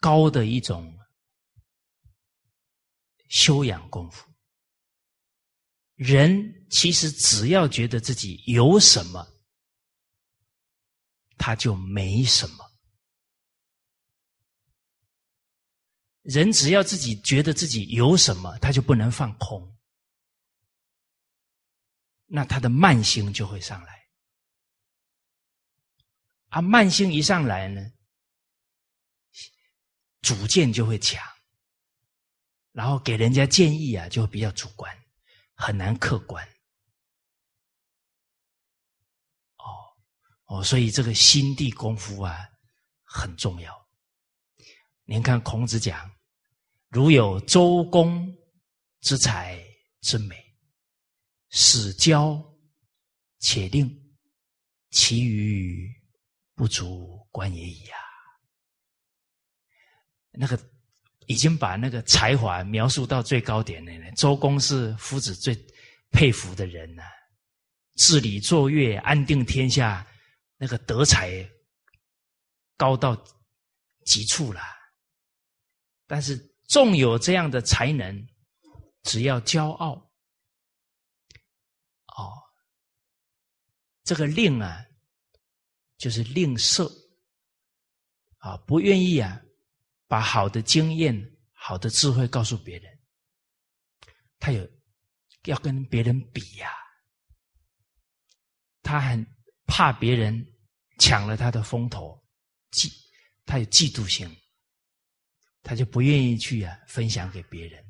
[0.02, 1.00] 高的一种
[3.34, 4.32] 修养功夫。
[5.96, 9.28] 人其实只要觉得自己有什么，
[11.38, 12.72] 他就没什么。
[16.22, 19.76] 人只要自己觉得自己有什么，他就不能放空，
[22.28, 24.08] 那他的慢性就会上来。
[26.50, 27.82] 啊，慢性一上来呢，
[30.22, 31.20] 主见就会强，
[32.74, 34.94] 然后给人家建议啊，就比较主观，
[35.54, 36.46] 很难客观。
[39.56, 39.64] 哦
[40.48, 42.38] 哦，所以这个心地功夫啊
[43.06, 43.74] 很重要。
[45.06, 46.12] 您看孔子讲。
[46.90, 48.32] 如有周公
[49.00, 49.60] 之才
[50.02, 50.36] 之美，
[51.50, 52.40] 使教
[53.40, 53.90] 且令，
[54.92, 55.92] 其余
[56.54, 57.98] 不足观也已啊！
[60.34, 60.56] 那个
[61.28, 64.12] 已经把那个才华描述到最高点了。
[64.12, 65.56] 周公是夫子最
[66.12, 67.04] 佩服的人呐，
[67.96, 70.06] 治理作乐，安定天下，
[70.58, 71.48] 那个德才
[72.78, 73.16] 高到
[74.06, 74.62] 极处了。
[76.08, 76.52] 但是。
[76.70, 78.28] 纵有这样的才能，
[79.04, 79.92] 只要骄傲，
[82.16, 82.34] 哦，
[84.04, 84.84] 这个吝啊，
[85.98, 86.90] 就是吝啬，
[88.38, 89.43] 啊，不愿意啊，
[90.14, 91.12] 把好的经验、
[91.54, 93.00] 好的智慧告诉别人，
[94.38, 94.70] 他有
[95.46, 96.70] 要跟别人比呀，
[98.84, 99.26] 他很
[99.66, 100.40] 怕别人
[101.00, 102.24] 抢了他的风头，
[102.70, 102.94] 嫉，
[103.44, 104.30] 他有嫉妒心。
[105.64, 107.84] 他就不愿意去啊，分享给别人，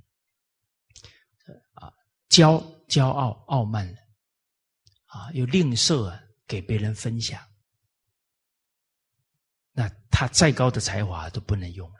[1.73, 1.91] 啊，
[2.29, 3.85] 骄骄傲傲慢。
[3.85, 3.99] 了，
[5.07, 6.17] 啊，又吝啬，
[6.47, 7.45] 给别人分享，
[9.73, 11.99] 那他再高的才华都不能用了。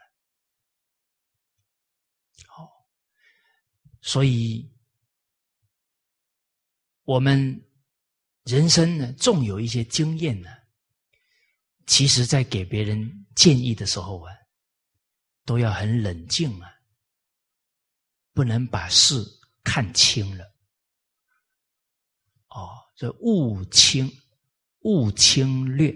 [2.46, 2.70] 好，
[4.04, 4.72] 所以
[7.06, 7.66] 我们
[8.44, 10.50] 人生呢，纵有一些经验呢，
[11.88, 14.32] 其实在给别人建议的时候啊。
[15.46, 16.72] 都要很冷静啊，
[18.32, 19.22] 不能把事
[19.62, 20.46] 看清了。
[22.48, 24.10] 哦，这勿轻
[24.84, 25.94] 勿轻略。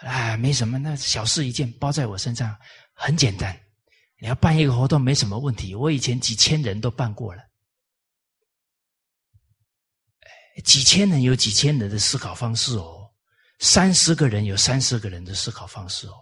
[0.00, 2.58] 哎，没什么，那小事一件，包在我身上
[2.92, 3.56] 很简单。
[4.20, 5.74] 你要办一个活动，没什么问题。
[5.74, 7.42] 我以前几千人都办过了，
[10.64, 12.98] 几千人有几千人的思考方式哦。
[13.60, 16.14] 三十个人有三十个人的思考方式哦，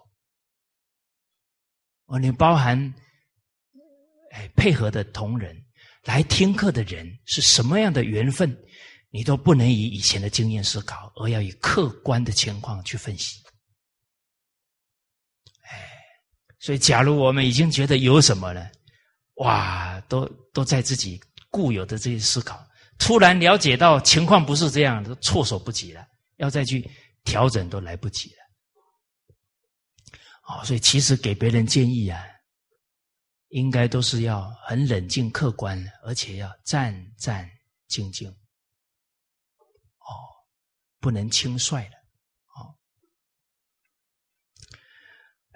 [2.07, 2.77] 哦，你包含
[4.33, 5.57] 哎配合的同仁
[6.03, 8.57] 来听课的人是什么样的缘分，
[9.11, 13.41] 你都不能以以前的经验思考，而要以客观的情况去分析。
[15.63, 15.89] 哎，
[16.59, 18.71] 所以假如我们已经觉得有什么了，
[19.35, 22.65] 哇，都都在自己固有的这些思考，
[22.99, 26.07] 突然了解到情况不是这样，都措手不及了，
[26.37, 26.91] 要再去。
[27.25, 28.37] 调整都来不及了，
[30.45, 32.25] 哦，所以其实给别人建议啊，
[33.49, 37.47] 应该都是要很冷静、客观，而且要战战
[37.91, 40.09] 兢兢，哦，
[41.01, 41.97] 不能轻率了，
[42.55, 42.73] 哦，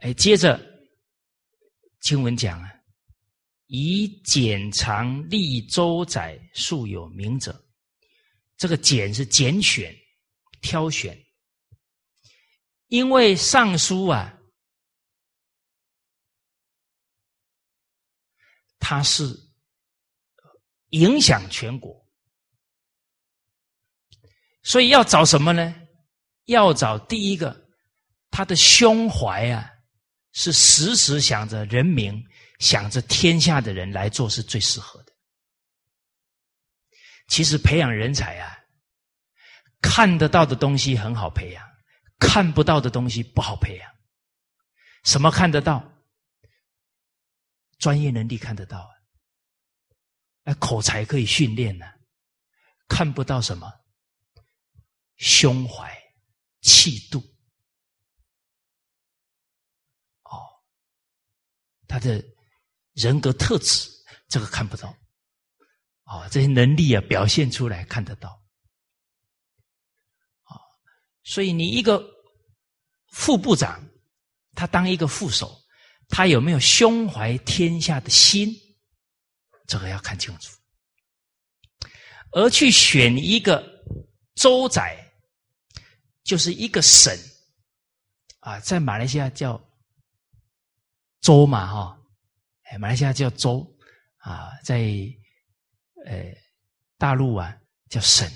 [0.03, 0.61] 哎，接着
[2.03, 2.68] 经文讲啊，
[3.68, 7.64] 以简长立周载，素有名者，
[8.57, 9.96] 这个简是拣选、
[10.61, 11.16] 挑选。
[12.88, 14.36] 因为尚书啊，
[18.80, 19.24] 他是
[20.88, 22.05] 影响全国，
[24.64, 25.72] 所以要找什么呢？
[26.46, 27.68] 要找第一个，
[28.28, 29.71] 他的胸怀啊，
[30.32, 32.22] 是时时想着人民、
[32.58, 35.12] 想着天下的人来做，是最适合的。
[37.28, 38.58] 其实培养人才啊，
[39.80, 41.72] 看得到的东西很好培养。
[42.18, 43.94] 看不到的东西不好培养，
[45.02, 45.92] 什么看得到？
[47.78, 48.90] 专业能力看得到啊，
[50.44, 51.84] 哎，口才可以训练呢。
[52.86, 53.68] 看不到什么？
[55.16, 55.92] 胸怀、
[56.60, 57.20] 气度，
[61.93, 62.24] 他的
[62.95, 63.86] 人格特质，
[64.26, 64.88] 这个看不到。
[66.05, 68.30] 哦，这些能力啊，表现出来看得到
[70.45, 70.57] 啊。
[71.22, 72.03] 所以，你一个
[73.11, 73.86] 副部长
[74.55, 75.55] 他当一个副手，
[76.09, 78.51] 他有没有胸怀天下的心？
[79.66, 80.57] 这个要看清楚。
[82.30, 83.62] 而去选一个
[84.36, 84.97] 州宰，
[86.24, 87.14] 就是一个省
[88.40, 89.62] 啊，在马来西亚叫
[91.22, 91.98] 州嘛，哈，
[92.78, 93.66] 马来西亚叫州
[94.18, 94.82] 啊，在
[96.04, 96.34] 呃
[96.98, 97.56] 大陆啊
[97.88, 98.28] 叫省，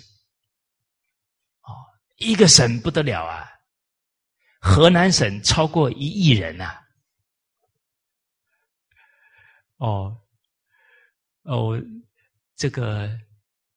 [1.61, 1.77] 哦，
[2.17, 3.47] 一个省不得了啊，
[4.61, 6.81] 河南省超过一亿人呐，
[9.77, 10.19] 哦，
[11.43, 11.79] 哦，
[12.57, 13.11] 这个。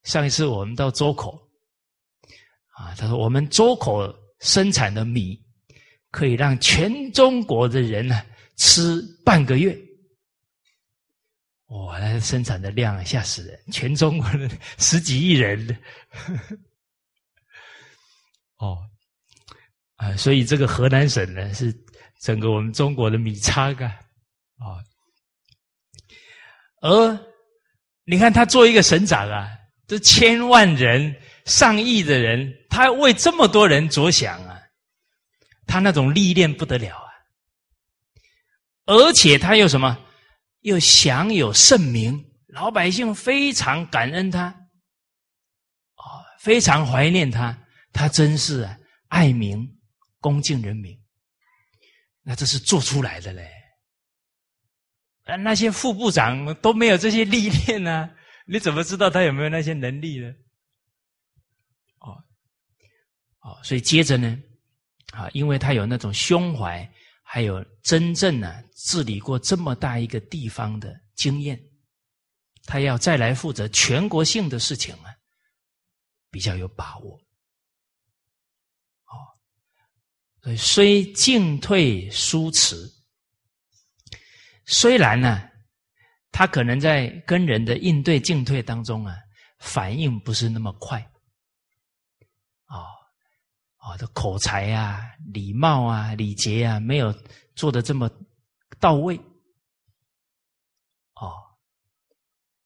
[0.03, 1.37] 上一次我们到周口，
[2.69, 4.01] 啊，他说我们周口
[4.39, 5.37] 生产的米
[6.09, 8.25] 可以让全中国的人呢
[8.59, 9.75] 吃半个月。
[11.67, 13.59] 哇，那生产的量吓死人！
[13.71, 15.79] 全中国人十几亿人，
[18.57, 18.77] 哦，
[19.95, 21.73] 啊，所以这个河南省呢是
[22.21, 23.97] 整个我们中国的米仓啊，
[24.57, 24.77] 啊，
[26.81, 27.19] 而
[28.03, 29.49] 你看他做一个省长啊。
[29.87, 34.61] 这千万人、上亿的人，他为这么多人着想啊，
[35.65, 37.08] 他那种历练不得了啊！
[38.89, 39.97] 而且他又什么？
[40.61, 46.03] 又享有盛名，老百姓非常感恩他，啊，
[46.41, 47.57] 非常怀念他。
[47.93, 48.67] 他真是
[49.07, 49.65] 爱民、
[50.19, 50.99] 恭敬人民。
[52.23, 53.49] 那这是做出来的嘞。
[55.25, 58.09] 啊，那些副部长都没有这些历练呢。
[58.47, 60.27] 你怎么知道他有没有那些能力呢？
[61.99, 62.17] 哦，
[63.41, 64.37] 哦，所以接着呢，
[65.11, 66.91] 啊，因为他有那种胸怀，
[67.31, 71.61] 还有真正呢治理过这么大一个地方的经验，
[72.63, 75.13] 他要再来负责全国性的事情啊，
[76.31, 77.15] 比较有把握。
[79.05, 79.13] 哦，
[80.41, 82.91] 所以虽进退殊迟，
[84.65, 85.47] 虽然呢。
[86.31, 89.15] 他可能在跟人的应对进退当中啊，
[89.57, 91.03] 反应不是那么快，
[93.89, 95.01] 啊，的口才啊、
[95.33, 97.13] 礼貌啊、礼节啊，没有
[97.55, 98.09] 做的这么
[98.79, 99.17] 到位，
[101.15, 101.33] 哦，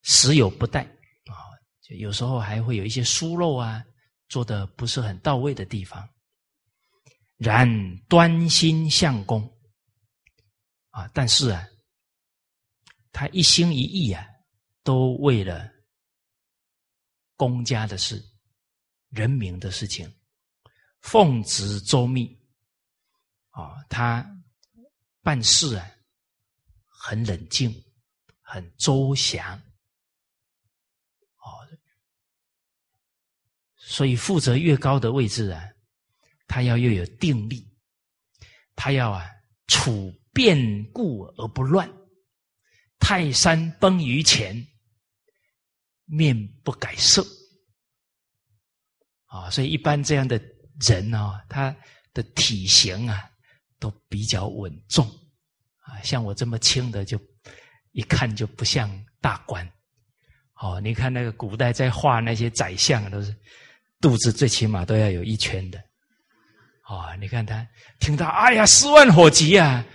[0.02, 0.84] 时有不待
[1.26, 1.34] 啊，
[1.82, 3.84] 就有时候还会有一些疏漏啊，
[4.28, 6.08] 做的不是很到位的地方。
[7.38, 7.68] 然
[8.08, 9.42] 端心向公
[10.90, 11.68] 啊，但是啊。
[13.16, 14.26] 他一心一意啊，
[14.82, 15.72] 都为了
[17.36, 18.20] 公家的事、
[19.10, 20.12] 人民的事情，
[21.04, 22.36] 奉旨周密。
[23.52, 24.28] 啊，他
[25.22, 25.88] 办事啊，
[26.88, 27.72] 很冷静，
[28.42, 29.56] 很周详。
[31.38, 31.68] 哦，
[33.76, 35.62] 所以负责越高的位置啊，
[36.48, 37.72] 他要又有定力，
[38.76, 39.30] 他要啊
[39.68, 41.88] 处变故而不乱。
[42.98, 44.66] 泰山崩于前，
[46.06, 47.24] 面不改色
[49.26, 49.50] 啊！
[49.50, 50.40] 所以一般这样的
[50.80, 51.76] 人哦，他
[52.14, 53.30] 的体型啊
[53.80, 55.06] 都比较稳重
[55.80, 56.02] 啊。
[56.02, 57.20] 像我这么轻的，就
[57.92, 58.90] 一看就不像
[59.22, 59.68] 大官。
[60.56, 63.36] 哦，你看那个古代在画那些宰相，都是
[64.00, 65.78] 肚子最起码都要有一圈的。
[66.88, 67.68] 哦，你看他
[68.00, 69.86] 听到哎呀，十万火急啊，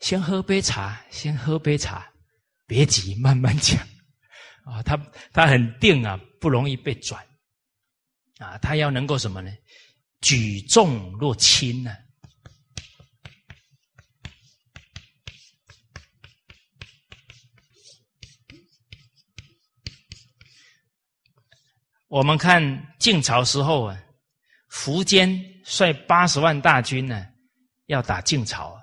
[0.00, 2.10] 先喝杯茶，先喝杯茶。
[2.66, 3.78] 别急，慢慢讲
[4.64, 4.82] 啊！
[4.82, 4.96] 他
[5.34, 7.22] 他很定啊，不容易被转
[8.38, 8.56] 啊！
[8.56, 9.50] 他要能够什么呢？
[10.20, 11.94] 举重若轻呢？
[22.08, 24.00] 我们看晋朝时候啊，
[24.70, 25.28] 苻坚
[25.64, 27.26] 率八十万大军呢，
[27.86, 28.80] 要打晋朝啊，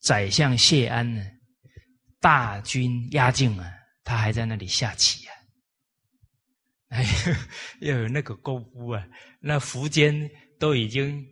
[0.00, 1.24] 宰相谢安呢？
[2.20, 3.72] 大军压境啊，
[4.04, 5.35] 他还在那里下棋啊！
[6.88, 7.04] 哎，
[7.80, 9.06] 要有那个功夫啊！
[9.40, 11.24] 那苻坚都已经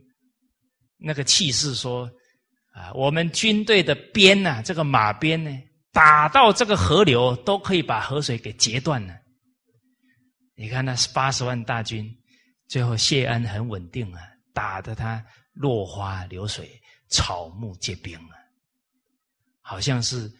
[0.96, 2.10] 那个气势说
[2.72, 5.50] 啊，我们军队的鞭呐，这个马鞭呢，
[5.92, 9.14] 打到这个河流都可以把河水给截断了。
[10.56, 12.08] 你看那八十万大军，
[12.68, 14.20] 最后谢安很稳定啊，
[14.52, 16.68] 打得他落花流水，
[17.08, 18.34] 草木皆兵啊，
[19.60, 20.30] 好像是。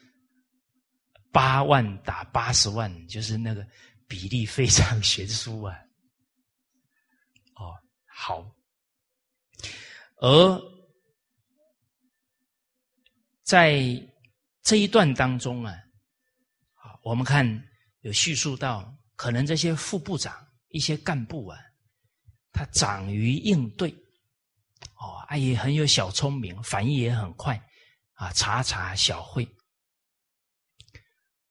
[1.33, 3.67] 八万打八十万，就是那个
[4.07, 5.77] 比例非常悬殊啊！
[7.57, 7.75] 哦，
[8.07, 8.55] 好。
[10.17, 10.61] 而
[13.43, 13.83] 在
[14.63, 15.73] 这一段当中啊，
[16.75, 17.47] 啊，我们看
[18.01, 21.59] 有叙述到，可能这些副部长、一些干部啊，
[22.53, 23.91] 他长于应对，
[24.97, 27.61] 哦，啊，也很有小聪明，反应也很快，
[28.15, 29.45] 啊，茶茶小会，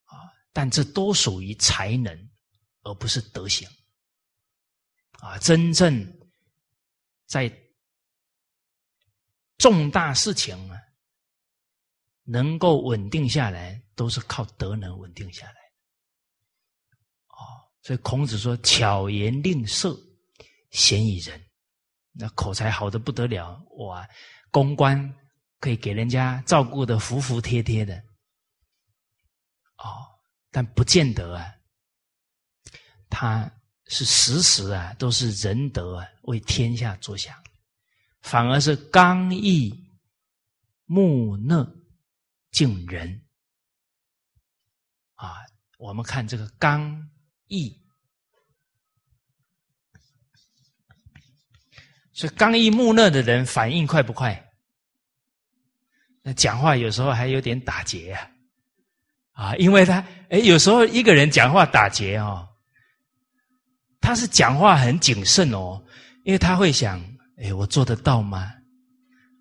[0.06, 0.18] 啊，
[0.52, 2.30] 但这都属于才能，
[2.84, 3.68] 而不是德行。
[5.20, 6.06] 啊，真正
[7.26, 7.52] 在
[9.58, 10.78] 重大事情啊，
[12.24, 15.62] 能够稳定下来，都是靠德能稳定下来。
[17.28, 17.40] 哦，
[17.82, 19.98] 所以孔子说：“巧言令色，
[20.72, 21.42] 鲜矣仁。”
[22.16, 24.08] 那口才好的不得了，哇，
[24.52, 25.12] 公关
[25.60, 27.98] 可以给人家照顾的服服帖帖的，
[29.78, 30.06] 哦，
[30.52, 31.52] 但不见得啊，
[33.14, 33.50] 他
[33.86, 37.36] 是时时啊都是仁德啊为天下着想，
[38.22, 39.72] 反而是刚毅
[40.86, 41.64] 木讷
[42.52, 43.22] 敬人
[45.14, 45.36] 啊。
[45.78, 47.10] 我们看这个刚
[47.48, 47.80] 毅。
[52.12, 54.52] 所以刚毅木讷的人反应快不快？
[56.22, 58.32] 那讲话有时候还有点打结啊，
[59.32, 60.00] 啊，因为他
[60.30, 62.48] 哎，有时候一个人讲话打结哦，
[64.04, 65.82] 他是讲话很谨慎哦，
[66.24, 67.02] 因为他会想，
[67.38, 68.52] 哎，我做得到吗？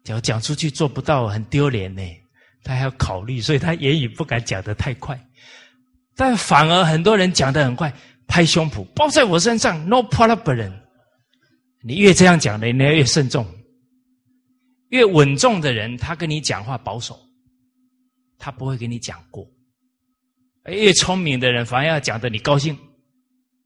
[0.04, 2.00] 假如讲出去做不到，很丢脸呢，
[2.62, 5.20] 他还要考虑，所以他言语不敢讲得太快。
[6.14, 7.92] 但反而很多人讲得很快，
[8.28, 10.72] 拍胸脯，包在我身上，no problem。
[11.82, 13.44] 你越这样讲的，你要越慎重。
[14.90, 17.18] 越稳重的人，他跟你讲话保守，
[18.38, 19.44] 他不会跟你讲过。
[20.66, 22.78] 越聪明的人，反而要讲的你高兴，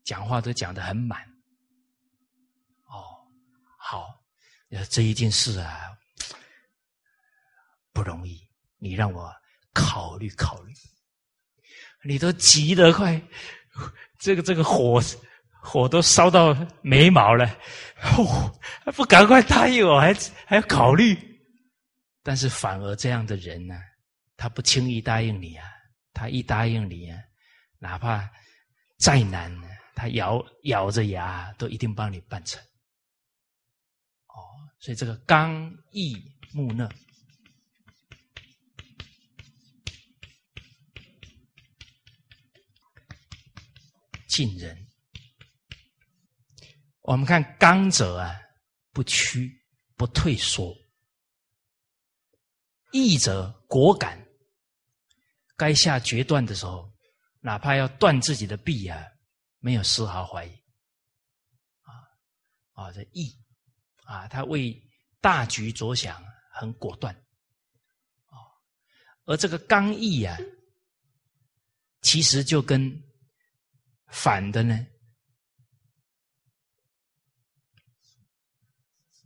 [0.06, 1.20] 讲话都讲得很满。
[2.86, 3.20] 哦，
[3.78, 4.06] 好，
[4.88, 5.94] 这一件事啊，
[7.92, 8.40] 不容易，
[8.78, 9.30] 你让我
[9.74, 10.72] 考虑考虑。
[12.02, 13.20] 你都急得快，
[14.18, 15.02] 这个这个火。
[15.68, 17.44] 火都烧到眉毛了，
[18.84, 20.14] 还不赶快答应我，还
[20.46, 21.18] 还要考虑。
[22.22, 23.74] 但是反而这样的人呢，
[24.36, 25.66] 他不轻易答应你啊，
[26.12, 27.18] 他一答应你啊，
[27.80, 28.30] 哪怕
[28.96, 29.66] 再难呢，
[29.96, 32.62] 他咬咬着牙都一定帮你办成。
[34.26, 34.36] 哦，
[34.78, 36.14] 所以这个刚毅
[36.52, 36.86] 木讷，
[44.28, 44.86] 近人。
[47.00, 48.38] 我们看刚者啊，
[48.92, 49.50] 不屈
[49.96, 50.76] 不退缩；
[52.92, 54.26] 义者果敢，
[55.56, 56.92] 该下决断的时候，
[57.40, 59.02] 哪怕要断自己的臂啊，
[59.66, 60.50] 没有丝毫怀疑。
[61.80, 61.90] 啊
[62.74, 63.36] 啊，这义
[64.04, 64.80] 啊，他为
[65.20, 67.12] 大局着想，很果断。
[68.26, 68.38] 啊，
[69.24, 70.38] 而这个刚毅啊，
[72.00, 73.02] 其实就跟
[74.06, 74.86] 反的呢。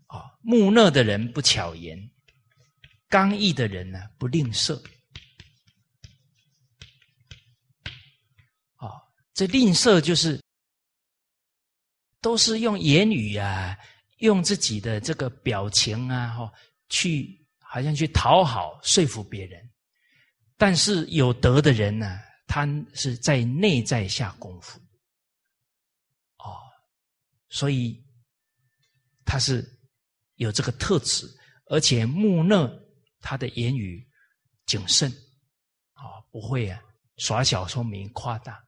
[0.07, 2.11] 啊，木讷的人不巧言，
[3.11, 4.82] 刚毅的人呢不吝啬。
[8.76, 8.88] 啊，
[9.41, 10.38] 这吝啬就是
[12.20, 13.74] 都是用言语啊，
[14.18, 16.53] 用自己的这个表情啊，哈，
[16.91, 19.59] 去好像去讨好说服别人。
[20.59, 24.78] 但是有德的人呢，他是在内在下功夫。
[26.36, 26.61] 哦，
[27.49, 27.99] 所以
[29.24, 29.66] 他是。
[30.34, 31.26] 有这个特质，
[31.66, 32.70] 而且木讷，
[33.20, 34.07] 他的言语
[34.64, 35.11] 谨慎，
[35.93, 36.82] 啊，不会啊
[37.18, 38.62] 耍小聪明、夸大。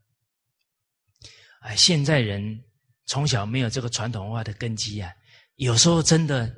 [1.62, 2.62] 哎，现在人
[3.06, 5.12] 从小没有这个传统文化的根基啊，
[5.56, 6.52] 有时候真的，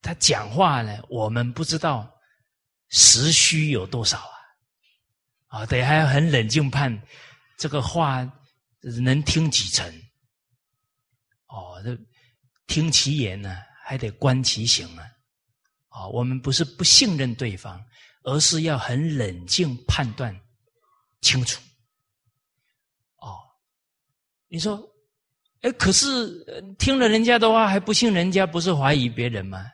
[0.00, 2.10] 他讲话呢，我们不知道
[2.88, 7.02] 时虚有多少啊，啊，得还要很冷静判
[7.58, 8.26] 这个话
[9.02, 9.86] 能听几成。
[11.46, 11.94] 哦，这
[12.66, 15.04] 听其言呢，还得观其行啊！
[15.88, 17.84] 啊，我们不是不信任对方，
[18.22, 20.34] 而是要很冷静判断
[21.20, 21.60] 清楚。
[24.52, 24.78] 你说，
[25.62, 26.44] 哎，可是
[26.78, 29.64] 听了人家的话还不信人家，不是怀疑别人吗？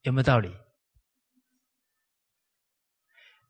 [0.00, 0.50] 有没有道理？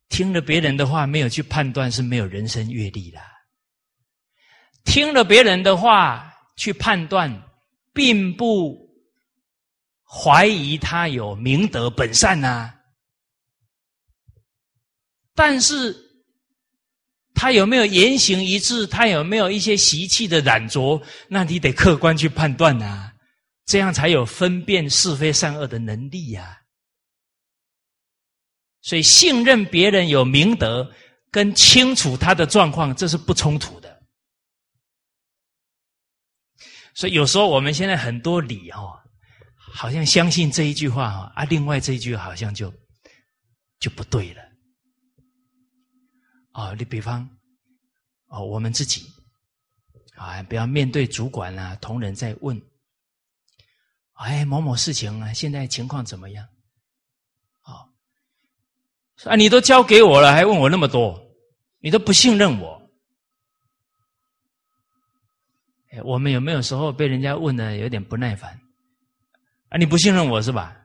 [0.08, 3.20] 听了别人的话，没有去判断，是没有人生阅历的。
[4.82, 7.30] 听了别人的话去判断，
[7.92, 8.76] 并不
[10.02, 12.74] 怀疑他有明德本善呐，
[15.36, 16.09] 但是
[17.40, 18.86] 他有没有言行一致？
[18.86, 21.02] 他有没有一些习气的染着？
[21.26, 23.10] 那你得客观去判断呐，
[23.64, 26.60] 这样才有分辨是非善恶的能力呀。
[28.82, 30.92] 所以信任别人有明德，
[31.30, 34.02] 跟清楚他的状况，这是不冲突的。
[36.92, 39.02] 所以有时候我们现在很多理哈，
[39.56, 42.70] 好像相信这一句话啊，啊，另外这一句好像就
[43.78, 44.42] 就不对了。
[46.52, 47.28] 哦，你比方，
[48.26, 49.06] 哦，我们自己
[50.16, 52.60] 啊，不要面对主管啊、同仁在问，
[54.14, 56.46] 哎，某某事情啊，现在情况怎么样？
[57.62, 57.86] 啊，
[59.24, 61.20] 啊，你都交给我了，还问我那么多，
[61.78, 62.90] 你都不信任我。
[65.92, 68.60] 哎，我们有没有时候被人家问的有点不耐烦？
[69.68, 70.79] 啊，你不信任我是吧？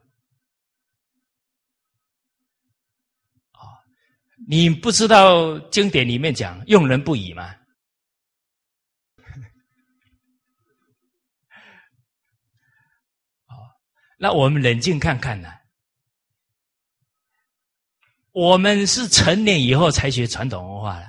[4.47, 7.55] 你不知道经典里面讲用人不疑吗？
[13.47, 13.55] 好，
[14.19, 15.49] 那我们冷静看看呢？
[18.31, 21.05] 我们是成年以后才学传统文化的，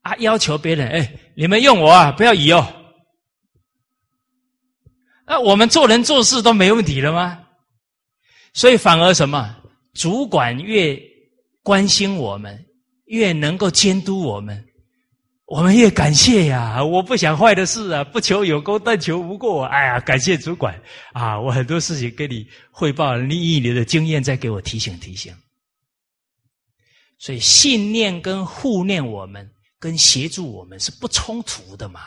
[0.00, 2.66] 啊，要求别人哎，你们用我啊，不要疑哦。
[5.26, 7.46] 那我们做人做事都没问题了吗？
[8.54, 9.62] 所以反而什么？
[9.92, 11.00] 主管越
[11.64, 12.64] 关心我们，
[13.06, 14.64] 越能够监督我们，
[15.46, 16.84] 我们越感谢呀！
[16.84, 19.64] 我不想坏的事啊，不求有功，但求无过。
[19.64, 20.80] 哎呀，感谢主管
[21.12, 21.40] 啊！
[21.40, 25.34] 我很多事情跟你汇报，你以你的经验再给我提醒提醒。
[27.18, 29.50] 所以信念跟护念我们，
[29.80, 32.02] 跟协助我们是不冲突的嘛？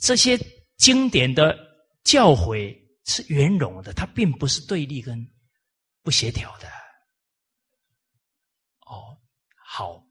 [0.00, 0.36] 这些
[0.76, 1.64] 经典的。
[2.06, 2.72] 教诲
[3.04, 5.28] 是圆融的，它并不是对立跟
[6.04, 6.68] 不协调的。
[8.86, 9.18] 哦，
[9.56, 10.06] 好，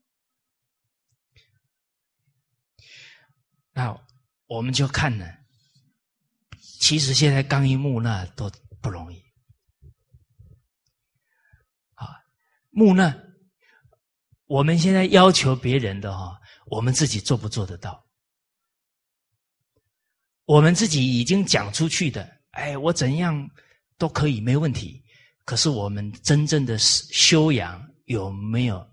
[3.76, 3.96] 那
[4.48, 5.28] 我们就看呢。
[6.80, 8.52] 其实现在刚一木讷都
[8.82, 9.18] 不容易
[11.94, 12.08] 啊，
[12.70, 13.14] 木讷，
[14.46, 18.06] 我们现在要求别人的哈，我们自己做不做得到？
[20.46, 23.50] 我们自己已经讲出去的，哎，我怎样
[23.98, 25.04] 都可以，没问题。
[25.44, 28.88] 可是我们真正的修养有没有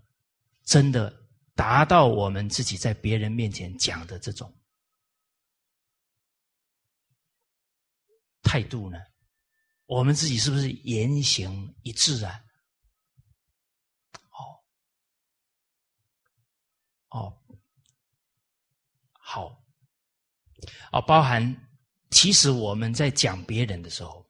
[0.64, 1.14] 真的
[1.54, 4.54] 达到我们自己在别人面前讲的这种
[8.42, 8.98] 态度呢？
[9.86, 12.40] 我们自己是不是言行一致啊？
[14.30, 14.62] 哦，
[17.10, 17.38] 哦，
[19.12, 19.62] 好。
[20.92, 21.68] 哦，包含
[22.10, 24.24] 其实我们在讲别人的时候，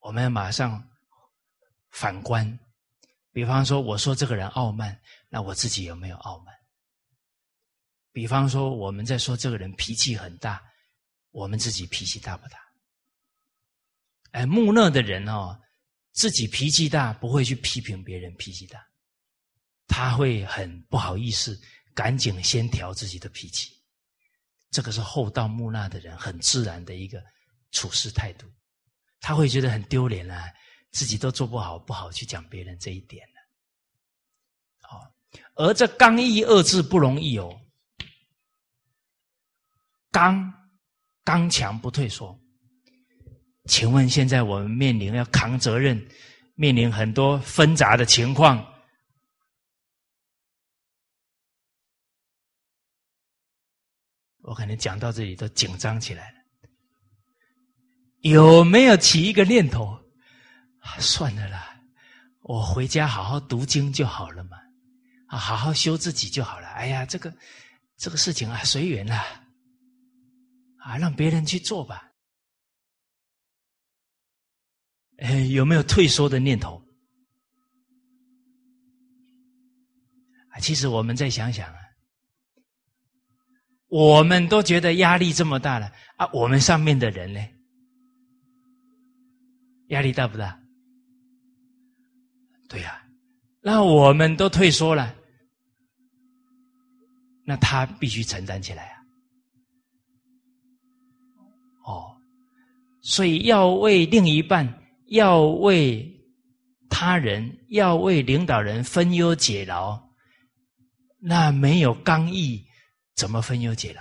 [0.00, 0.86] 我们要马上
[1.90, 2.58] 反观。
[3.32, 6.54] 比方说，我说这个人傲慢，那我自己有没有傲慢？
[8.12, 10.62] 比方说，我们在说这个人脾气很大，
[11.30, 12.58] 我们自己脾气大不大？
[14.32, 15.60] 哎，木讷的人哦，
[16.12, 18.80] 自己脾气大，不会去批评别人脾气大，
[19.88, 21.60] 他会很不好意思，
[21.94, 23.76] 赶紧先调自己的脾气。
[24.70, 27.20] 这个是厚道木讷的人很自然的一个
[27.72, 28.46] 处事态度，
[29.20, 30.48] 他会觉得很丢脸啊，
[30.92, 33.34] 自己都做不好，不好去讲别人这一点了。
[34.82, 35.12] 好，
[35.54, 37.60] 而这刚毅二字不容易哦，
[40.12, 40.59] 刚
[41.24, 42.38] 刚强不退缩。
[43.66, 46.08] 请问现在我们面临要扛责任，
[46.54, 48.66] 面临很多纷杂的情况。
[54.42, 56.38] 我可能讲到这里都紧张起来了，
[58.22, 59.96] 有没有起一个念头？
[60.98, 61.80] 算了啦，
[62.40, 64.56] 我回家好好读经就好了嘛，
[65.28, 66.66] 啊，好好修自己就好了。
[66.68, 67.32] 哎呀，这个
[67.96, 69.24] 这个事情啊，随缘啦，
[70.80, 72.10] 啊让别人去做吧。
[75.18, 76.82] 哎，有没有退缩的念头？
[80.50, 81.78] 啊，其实我们再想想啊。
[83.88, 86.30] 我们都觉得压力这么大了啊！
[86.32, 87.40] 我们上面的人呢？
[89.88, 90.62] 压力大不大？
[92.68, 93.04] 对呀，
[93.60, 95.12] 那我们都退缩了，
[97.44, 98.99] 那他必须承担起来啊！
[103.02, 106.10] 所以要为另一半，要为
[106.88, 110.00] 他人，要为领导人分忧解劳，
[111.20, 112.66] 那没有刚毅。
[113.16, 114.00] 怎么分忧解劳？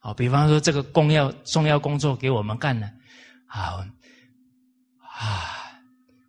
[0.00, 2.90] 好，比方说这个工要重要工作给我们干了，
[3.46, 3.86] 啊
[5.00, 5.78] 啊，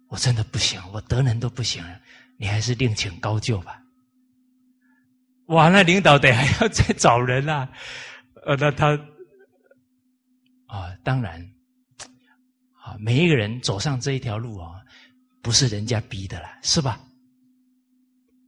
[0.08, 2.00] 我真的不行，我德人都不行了，
[2.38, 3.82] 你还是另请高就吧。
[5.48, 7.68] 哇，那领导得还要再找人啊？
[8.46, 8.96] 呃，那他
[10.68, 11.42] 啊，当然
[12.84, 14.82] 啊，每一个人走上这一条路啊，
[15.42, 17.02] 不是人家逼的啦，是吧？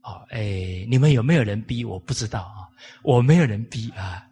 [0.03, 1.83] 哦，哎，你们有没有人逼？
[1.83, 2.69] 我不知道啊，
[3.03, 4.25] 我没有人逼啊。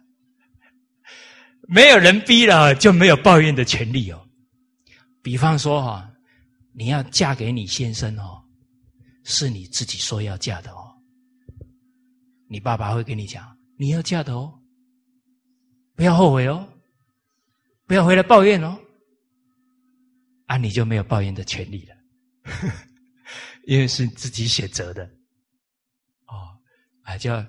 [1.70, 4.26] 没有人逼了，就没有抱怨的权利哦。
[5.22, 6.10] 比方说哈，
[6.72, 8.42] 你要嫁给你先生哦，
[9.24, 10.94] 是你自己说要嫁的哦。
[12.48, 14.58] 你爸爸会跟你讲，你要嫁的哦，
[15.94, 16.66] 不要后悔哦，
[17.88, 18.78] 不要回来抱怨哦。
[20.46, 21.96] 啊，你就没有抱怨的权利了，
[23.66, 25.04] 因为是自己选择的。
[26.26, 26.56] 哦，
[27.02, 27.44] 啊，叫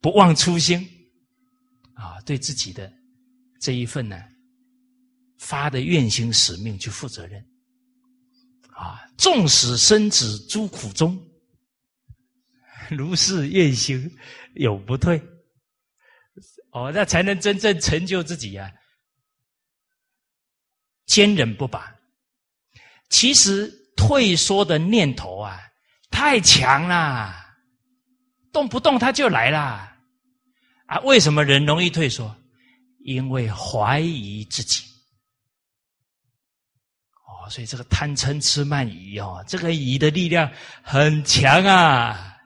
[0.00, 0.86] 不忘初心
[1.94, 2.92] 啊，对自己的
[3.60, 4.22] 这一份呢
[5.38, 7.44] 发的愿心使命去负责任。
[8.70, 11.18] 啊，纵使生子诸苦中。
[12.90, 14.10] 如是愿行，
[14.56, 15.22] 永不退。
[16.72, 18.70] 哦，那才能真正成就自己呀！
[21.06, 21.94] 坚忍不拔。
[23.10, 25.60] 其实退缩的念头啊，
[26.10, 27.34] 太强了，
[28.52, 29.92] 动不动他就来了。
[30.86, 32.34] 啊，为什么人容易退缩？
[33.04, 34.82] 因为怀疑自己。
[37.26, 40.50] 哦，所以这个贪嗔痴慢疑哦，这个疑的力量
[40.82, 42.36] 很强啊。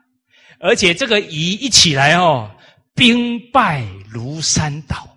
[0.59, 2.53] 而且这个疑一起来哦，
[2.93, 5.08] 兵败如山倒。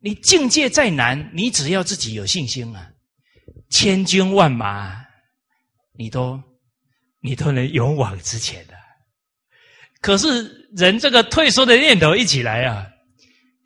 [0.00, 2.90] 你境界再难，你只要自己有信心啊，
[3.68, 5.04] 千军万马，
[5.92, 6.42] 你都
[7.20, 8.74] 你都能勇往直前的。
[10.00, 12.86] 可是人这个退缩的念头一起来啊，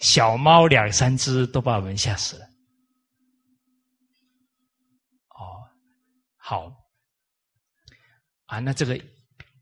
[0.01, 2.45] 小猫两三只都把我们吓死了。
[5.29, 5.63] 哦，
[6.37, 6.73] 好。
[8.47, 9.01] 啊，那这个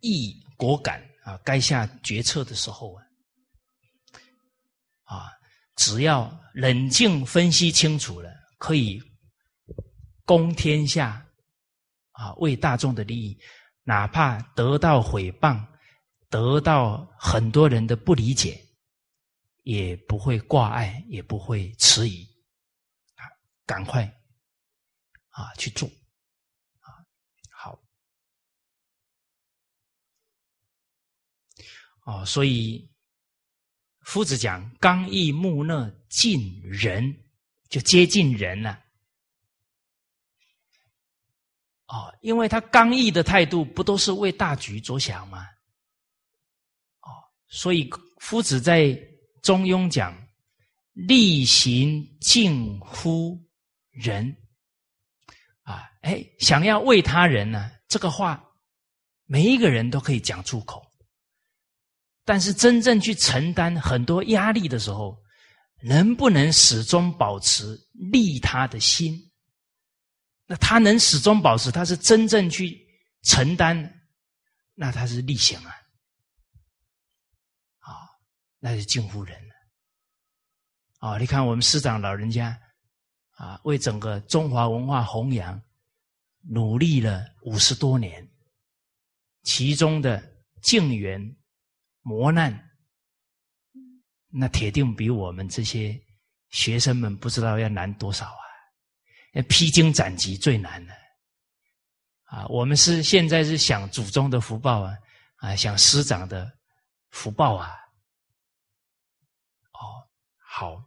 [0.00, 3.04] 意果敢啊，该下决策的时候啊，
[5.04, 5.30] 啊，
[5.76, 9.02] 只要冷静分析清楚了，可以
[10.24, 11.26] 攻天下
[12.12, 13.38] 啊，为大众的利益，
[13.82, 15.66] 哪怕得到毁谤，
[16.28, 18.62] 得到很多人的不理解，
[19.62, 22.24] 也不会挂碍，也不会迟疑，
[23.14, 23.24] 啊，
[23.64, 24.04] 赶快
[25.30, 25.90] 啊去做。
[27.50, 27.82] 好
[32.04, 32.91] 哦，所以
[34.12, 37.16] 夫子讲刚毅木讷近人，
[37.70, 38.78] 就接近人了。
[41.86, 45.48] 哦，因为他刚毅的态度，不都是为大局着想吗？
[47.00, 47.08] 哦，
[47.48, 48.80] 所以夫子在
[49.40, 50.14] 《中庸》讲
[50.92, 53.42] 力行近乎
[53.92, 54.36] 人，
[55.62, 58.44] 啊，哎，想要为他人呢，这个话
[59.24, 60.86] 每一个人都可以讲出口。
[62.24, 65.20] 但是真正去承担很多压力的时候，
[65.82, 69.18] 能不能始终保持利他的心？
[70.46, 72.78] 那他能始终保持，他是真正去
[73.22, 73.92] 承担，
[74.74, 75.70] 那他是力行啊，
[77.78, 77.90] 啊，
[78.60, 79.54] 那是近乎人了。
[80.98, 82.56] 啊，你看我们师长老人家
[83.32, 85.60] 啊，为整个中华文化弘扬
[86.42, 88.28] 努力了五十多年，
[89.42, 90.22] 其中的
[90.60, 91.36] 静缘。
[92.02, 92.70] 磨难，
[94.28, 95.98] 那铁定比我们这些
[96.50, 98.44] 学生们不知道要难多少啊！
[99.32, 100.92] 那披荆斩棘最难的
[102.24, 102.46] 啊！
[102.48, 104.98] 我们是现在是享祖宗的福报啊，
[105.36, 106.50] 啊，享师长的
[107.10, 107.70] 福报啊！
[109.72, 110.06] 哦，
[110.38, 110.84] 好，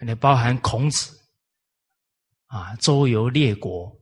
[0.00, 1.20] 那包含孔子
[2.46, 3.94] 啊，周游列国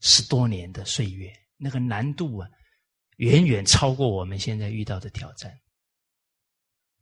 [0.00, 2.48] 十多年的岁月，那个难度啊！
[3.16, 5.60] 远远超过我们现在遇到的挑战，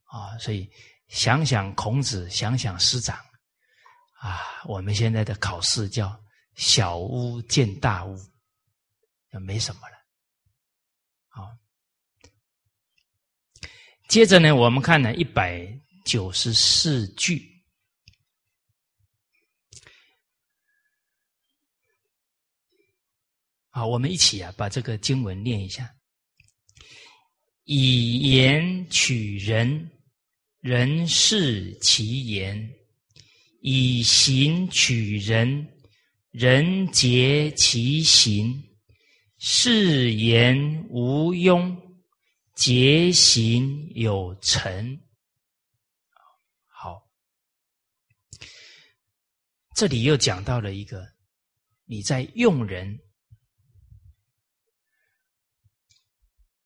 [0.05, 0.37] 啊！
[0.39, 0.71] 所以
[1.09, 3.17] 想想孔子，想想师长，
[4.19, 4.39] 啊！
[4.67, 6.23] 我们现在的考试叫
[6.55, 8.15] 小巫见大巫，
[9.31, 9.97] 就没什么了。
[11.29, 11.49] 好，
[14.07, 15.67] 接着呢，我们看呢一百
[16.05, 17.65] 九十四句，
[23.71, 25.91] 好，我们一起啊把这个经文念一下。
[27.75, 29.91] 以言取人，
[30.61, 32.69] 人视其言；
[33.63, 35.67] 以行取人，
[36.33, 38.63] 人结其行。
[39.39, 41.75] 是言无庸，
[42.55, 45.01] 节行有成。
[46.67, 47.09] 好，
[49.75, 51.11] 这里又讲到了一个，
[51.87, 53.01] 你在用人。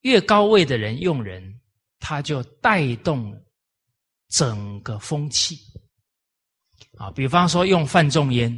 [0.06, 1.60] 越高位的人用人，
[1.98, 3.44] 他就带动
[4.28, 5.58] 整个风气
[6.96, 7.10] 啊。
[7.10, 8.56] 比方说用范仲淹，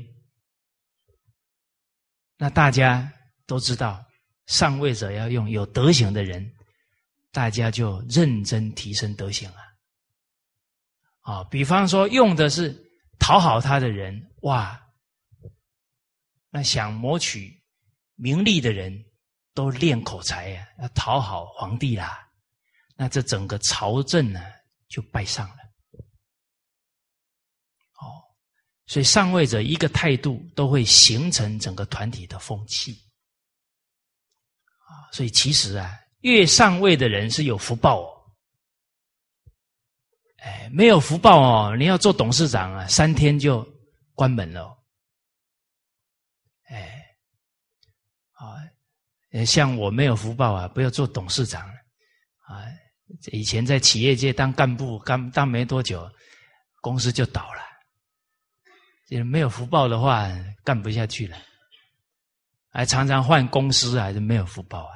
[2.37, 3.11] 那大家
[3.47, 4.05] 都知道，
[4.45, 6.53] 上位者要用有德行的人，
[7.33, 9.63] 大家就认真提升德行啊！
[11.21, 12.79] 啊，比方说用的是
[13.19, 14.79] 讨好他的人，哇，
[16.51, 17.59] 那想谋取
[18.17, 19.03] 名利的人
[19.59, 22.31] 都练口才呀，要讨好皇帝啦，
[22.95, 24.41] 那这整个朝政呢
[24.87, 25.57] 就败上了。
[27.95, 28.23] 哦，
[28.87, 32.93] 所以上位者一个态度都会形成整个团体的风气
[34.87, 38.15] 啊，所以其实啊，越上位的人是有福报哦。
[40.37, 41.77] 哎，没有福报哦！
[41.77, 43.67] 你要做董事长啊，三天就
[44.15, 44.67] 关门了
[48.35, 48.55] 啊，
[49.47, 51.69] 像我没有福报啊，不要做董事长
[52.41, 52.65] 啊！
[53.33, 56.11] 以前在企业界当干部，刚当没多久，
[56.81, 57.63] 公司就倒了。
[59.25, 60.29] 没有福报的话，
[60.65, 61.37] 干不下去了，
[62.71, 64.95] 还常常换公司，还是没有福报啊！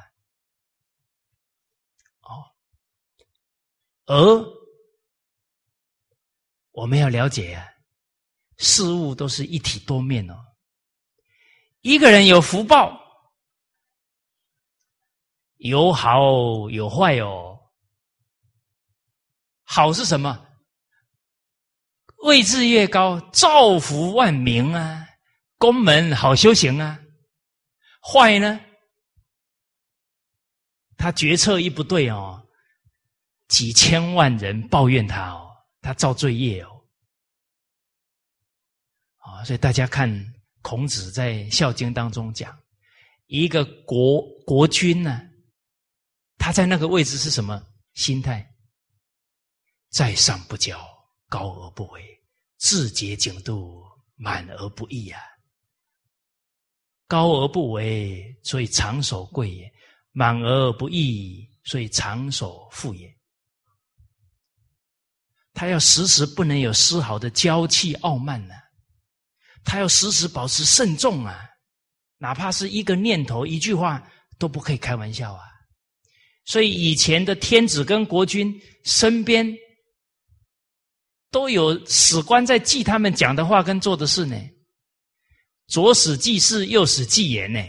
[2.21, 2.43] 哦，
[4.05, 4.63] 而。
[6.75, 7.67] 我们要了解啊，
[8.57, 10.35] 事物都是一体多面哦。
[11.81, 12.99] 一个人有福报，
[15.63, 17.57] 有好有坏哦。
[19.63, 20.45] 好是什么？
[22.25, 25.07] 位置越高，造福万民啊，
[25.57, 26.99] 宫门好修行啊。
[28.01, 28.59] 坏呢？
[30.97, 32.45] 他决策一不对哦，
[33.47, 35.49] 几千万人抱怨他哦。
[35.81, 36.69] 他造罪业哦，
[39.19, 40.09] 啊，所以大家看
[40.61, 42.57] 孔子在《孝经》当中讲，
[43.27, 45.21] 一个国国君呢，
[46.43, 48.45] 他在那个位置是什么心态？
[49.89, 50.77] 在上不骄，
[51.29, 52.03] 高而不为，
[52.57, 53.81] 自节景度，
[54.15, 55.21] 满而不溢啊。
[57.07, 59.71] 高而不为，所以长守贵也；
[60.11, 63.09] 满而不溢，所以长守富也。
[65.53, 68.53] 他要时时不能有丝毫的娇气傲慢呢，
[69.63, 71.49] 他要时时保持慎重啊，
[72.17, 74.05] 哪怕是一个念头、一句话
[74.37, 75.52] 都不可以开玩笑啊。
[76.45, 78.53] 所以以前的天子跟国君
[78.83, 79.57] 身边
[81.31, 84.35] 都有史官在记他们讲的话跟做的事呢，
[85.67, 87.63] 左史记事，右史记言呢。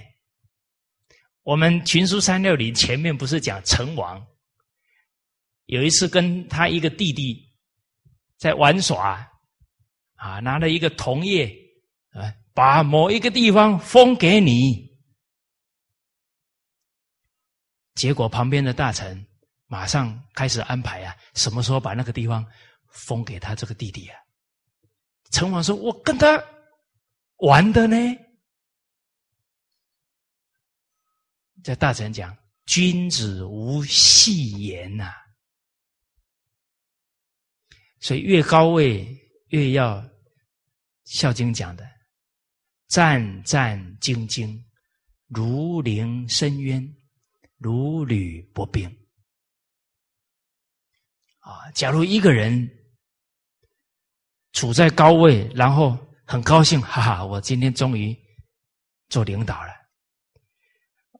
[1.42, 4.24] 我们群书三六零前面不是讲成王
[5.66, 7.42] 有一次跟他一个弟弟。
[8.36, 9.26] 在玩耍，
[10.16, 11.46] 啊，拿了一个铜叶，
[12.10, 14.83] 啊，把某一个地方封给你，
[17.94, 19.26] 结果旁边的大臣
[19.66, 22.44] 马上开始安排啊，什么时候把那个地方
[22.88, 24.18] 封给他这个弟弟啊？
[25.30, 26.42] 成王说：“我跟他
[27.38, 27.96] 玩的呢。”
[31.64, 35.12] 这大臣讲：“君子无戏言呐。”
[38.00, 39.06] 所以越高位
[39.48, 39.96] 越要
[41.04, 41.88] 《孝经》讲的
[42.88, 44.62] 战战兢兢，
[45.28, 46.86] 如临深渊，
[47.58, 48.88] 如履薄冰。
[51.40, 52.68] 啊，假如一个人
[54.52, 58.16] 处在高位，然后很高兴，哈哈，我今天终于
[59.08, 59.72] 做领导了，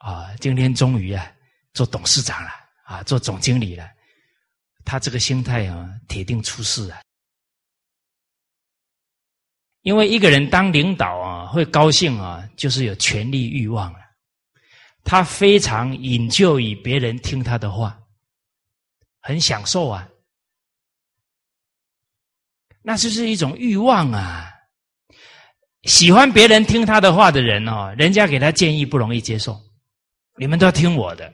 [0.01, 1.31] 啊，今天终于啊
[1.75, 2.51] 做董事长了，
[2.85, 3.89] 啊，做总经理了。
[4.87, 7.01] 他这个心态啊，铁定出事啊！
[9.81, 14.04] 因为一个人当领导啊，会高兴啊，就是有权力欲望了。
[15.05, 18.03] 他非常引咎于别人听他的话，
[19.21, 20.09] 很享受啊。
[22.83, 24.51] 那就是一种欲望啊！
[25.85, 29.61] 喜欢别人听他的话的人哦，人家给他建议不容易接受，
[30.37, 31.33] 你们都要听我的。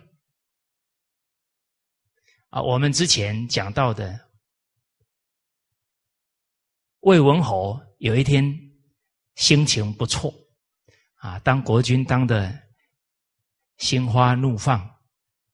[2.49, 4.19] 啊，我们之前讲到的
[7.01, 8.45] 魏文侯有一天
[9.37, 10.35] 心情不错，
[11.17, 12.53] 啊，当国君当的
[13.81, 14.78] 心花怒放，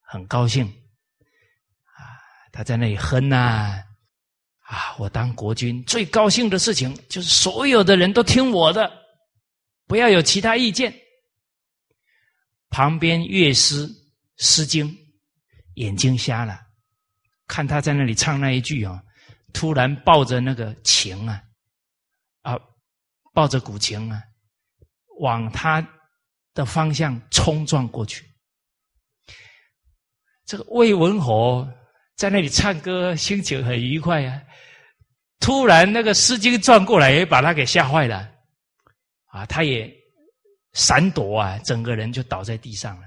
[0.01, 2.21] 很高兴，啊，
[2.53, 3.83] 他在那里哼呐，
[4.61, 8.93] 啊，我当国君最高兴的事情就是所有的人都听我的，
[9.87, 10.93] 不要有其他意见。
[12.69, 13.89] 旁边乐师
[14.39, 14.87] 《诗经》
[15.75, 16.61] 眼睛瞎了。
[17.47, 19.01] 看他在那里唱那一句啊，
[19.55, 21.41] 突然抱着那个琴啊，
[22.43, 22.59] 啊，
[23.33, 24.21] 抱着古琴啊，
[25.21, 25.81] 往他
[26.57, 28.29] 的方向冲撞过去。
[30.45, 31.65] 这个魏文侯
[32.17, 34.43] 在那里唱歌，心情很愉快啊。
[35.39, 38.29] 突然那个诗经转过来，也把他给吓坏了，
[39.27, 39.89] 啊，他也
[40.73, 43.07] 闪躲啊，整个人就倒在地上了，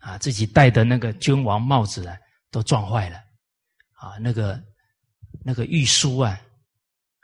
[0.00, 2.16] 啊，自己戴的那个君王帽子啊。
[2.52, 3.16] 都撞坏了，
[3.92, 4.60] 啊，那个
[5.44, 6.32] 那个玉书啊，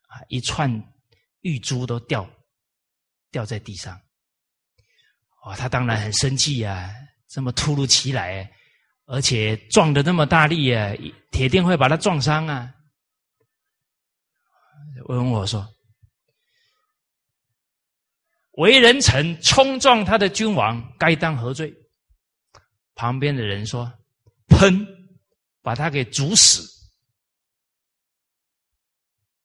[0.07, 0.71] 啊，一串
[1.41, 2.25] 玉珠都掉
[3.33, 4.01] 掉在地上，
[5.47, 6.93] 哦，他当然很生气呀，
[7.29, 8.51] 这么突如其来，
[9.05, 10.93] 而且撞的那么大力啊，
[11.31, 12.75] 铁定会把他撞伤啊。
[15.05, 15.65] 问我说。
[18.55, 21.73] 为人臣冲撞他的君王，该当何罪？
[22.97, 23.93] 旁边的人说
[24.49, 24.85] ：“喷，
[25.63, 26.67] 把他给煮死。”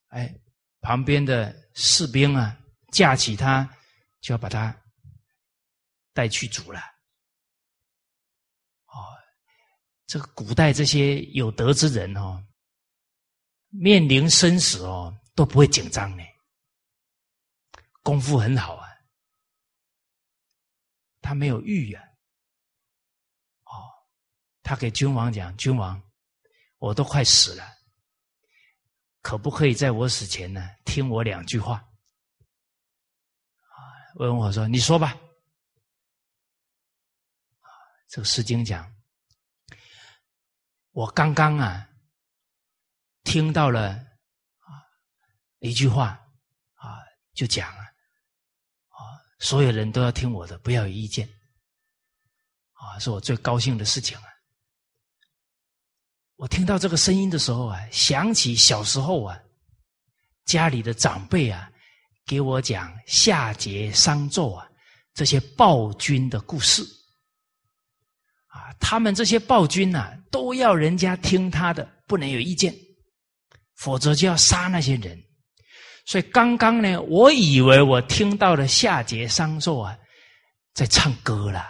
[0.09, 0.33] 哎，
[0.79, 2.57] 旁边的士兵啊，
[2.91, 3.69] 架起他，
[4.21, 4.75] 就要把他
[6.13, 6.79] 带去煮了。
[8.87, 9.17] 哦，
[10.05, 12.45] 这个古代这些有德之人哦，
[13.69, 16.23] 面临生死哦，都不会紧张呢，
[18.03, 18.89] 功夫很好啊。
[21.21, 22.03] 他没有欲呀，
[23.63, 23.71] 哦，
[24.61, 26.01] 他给君王讲：“君王，
[26.79, 27.63] 我都快死了，
[29.21, 31.75] 可不可以在我死前呢，听我两句话？”
[33.63, 33.79] 啊，
[34.15, 35.15] 问我说：“你说吧。”
[38.11, 38.93] 这个《诗经》讲，
[40.91, 41.87] 我刚刚啊，
[43.23, 44.83] 听到了啊
[45.59, 46.21] 一句话
[46.73, 46.99] 啊，
[47.33, 47.87] 就讲啊。
[49.39, 51.25] 所有人都要听我的，不要有意见，
[52.73, 54.23] 啊，是我最高兴的事情啊！
[56.35, 59.39] 我听到这个声音的时候啊，想起小时候啊，
[60.43, 61.71] 家里的长辈啊，
[62.25, 64.69] 给我讲夏桀、商纣啊
[65.13, 66.83] 这些暴君的故事，
[68.51, 72.75] 啊，他们这些暴君呐，都要人家听他的，不能有意见，
[73.75, 75.17] 否则就要杀那些人。
[76.05, 79.97] 所以刚刚呢，我以为我听到了夏桀、商纣啊，
[80.73, 81.65] 在唱歌了。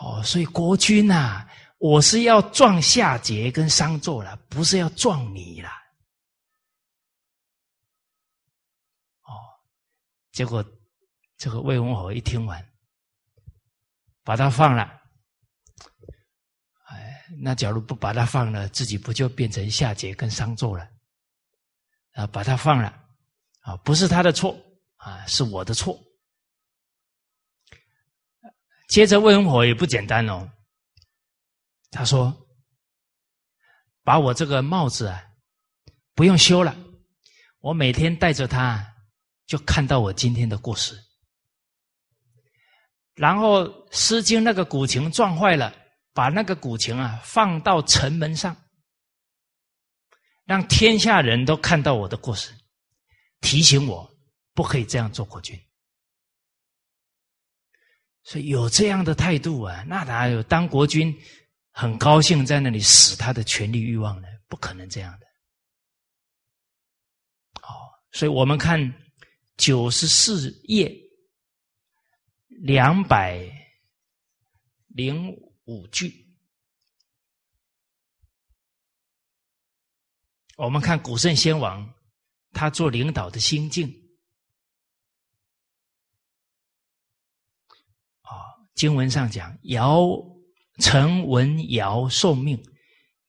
[0.00, 1.46] 哦，所以国君呐，
[1.76, 5.68] 我是要撞夏桀跟商纣了，不是要撞你了。
[9.24, 9.34] 哦，
[10.32, 10.64] 结果
[11.36, 12.69] 这个魏文侯一听完，
[14.22, 15.00] 把他放了。
[16.86, 20.88] 哎，那假如不把他放了，自己不就变成夏桀跟商纣了？
[22.12, 22.88] 啊，把他放了，
[23.60, 24.58] 啊，不是他的错，
[24.96, 25.98] 啊，是我的错。
[28.88, 30.50] 接着魏文火也不简单哦，
[31.92, 32.36] 他说
[34.02, 35.24] ：“把我这个帽子啊，
[36.14, 36.76] 不用修了，
[37.60, 38.84] 我每天戴着它，
[39.46, 40.98] 就看到我今天的故事。
[43.20, 45.70] 然后《诗经》那个古琴撞坏了，
[46.14, 48.56] 把那个古琴啊放到城门上。”
[50.48, 52.50] 让天下人都看到我的过失，
[53.42, 54.10] 提醒我
[54.54, 55.54] 不可以这样做国君。
[58.22, 61.14] 所以有这样的态度啊，那哪有当国君
[61.72, 64.28] 很高兴在那里使他的权力欲望呢？
[64.48, 65.26] 不可能这样的。
[67.60, 67.68] 哦，
[68.12, 68.80] 所以我们看
[69.58, 70.90] 九十四页
[72.62, 73.40] 两百
[74.88, 75.32] 零
[75.64, 76.26] 五句。
[80.58, 81.90] 我们看古圣先王，
[82.52, 83.88] 他做领导的心境。
[88.20, 90.06] 啊，经文上讲：“尧
[90.80, 92.62] 臣闻尧受命，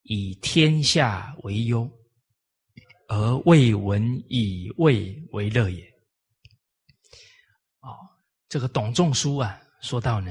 [0.02, 1.90] 以天下为忧，
[3.08, 5.90] 而未闻以魏为乐也。”
[8.52, 10.30] 这个董仲舒啊，说到呢，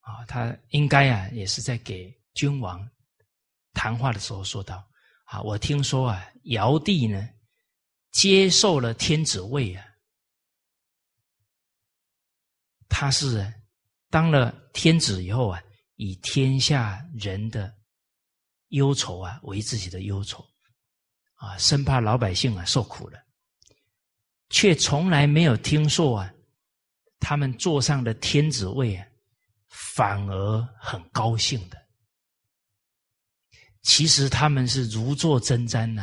[0.00, 2.84] 啊，他应该啊，也是在给君王
[3.72, 4.84] 谈话的时候说到。
[5.22, 7.28] 啊，我听说啊，尧帝呢
[8.10, 9.86] 接受了天子位啊，
[12.88, 13.54] 他是
[14.08, 15.62] 当了天子以后啊，
[15.94, 17.72] 以天下人的
[18.70, 20.44] 忧愁啊为自己的忧愁，
[21.36, 23.24] 啊，生怕老百姓啊受苦了，
[24.48, 26.34] 却从来没有听说啊，
[27.20, 29.06] 他们坐上的天子位啊，
[29.68, 31.78] 反而很高兴的。
[33.82, 36.02] 其实他们是如坐针毡呢，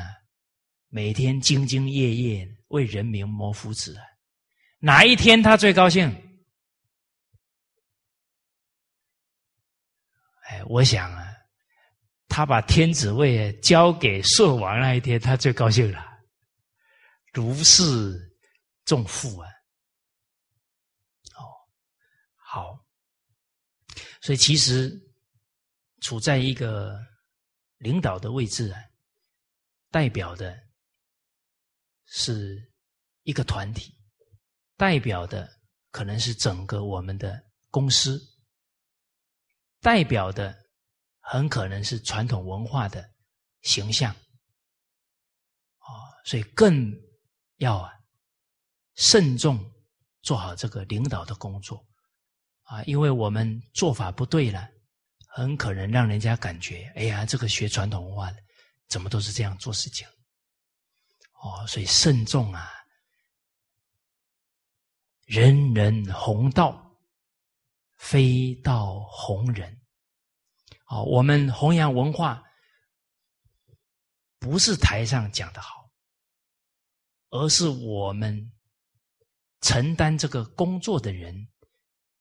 [0.87, 4.03] 每天兢兢业业为人民谋福祉啊。
[4.79, 6.07] 哪一天他最高兴？
[10.49, 11.27] 哎，我想啊，
[12.27, 16.03] 他把天子位交给舜王那一天，他最高兴了，
[17.33, 18.17] 如释
[18.85, 19.49] 重负啊。
[21.35, 21.43] 哦，
[22.37, 22.85] 好，
[24.27, 24.91] 所以其实
[26.01, 27.01] 处在一个。
[27.79, 28.81] 领导的位置啊，
[29.91, 30.59] 代表的
[32.05, 32.73] 是
[33.21, 33.93] 一个团体，
[34.75, 35.47] 代表的
[35.91, 37.39] 可能是整个我们的
[37.69, 38.19] 公司，
[39.79, 40.57] 代表的
[41.19, 43.07] 很可能是传统文化的
[43.61, 44.11] 形象，
[45.77, 45.85] 啊，
[46.25, 46.91] 所以更
[47.57, 47.93] 要啊
[48.95, 49.71] 慎重
[50.23, 51.87] 做好这个领导的工作，
[52.67, 54.69] 啊，因为我们做法不对了，
[55.25, 58.37] 很可能让人家感觉，哎呀，这个学传统文化的
[58.87, 60.05] 怎么都是这样做事情，
[61.41, 62.69] 哦，所以慎重啊，
[65.23, 66.93] 人人弘道，
[67.95, 69.79] 非道弘人。
[70.83, 72.43] 好，我们弘扬文化，
[74.39, 75.89] 不是台上讲的好，
[77.29, 78.51] 而是我们
[79.61, 81.47] 承担这个工作的人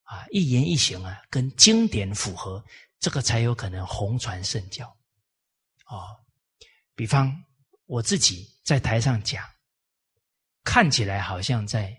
[0.07, 2.65] 啊，一言一行啊，跟经典符合，
[2.99, 4.89] 这个才有可能红传圣教。
[5.87, 6.19] 哦，
[6.95, 7.45] 比方
[7.85, 9.45] 我自己在台上讲，
[10.65, 11.97] 看起来好像在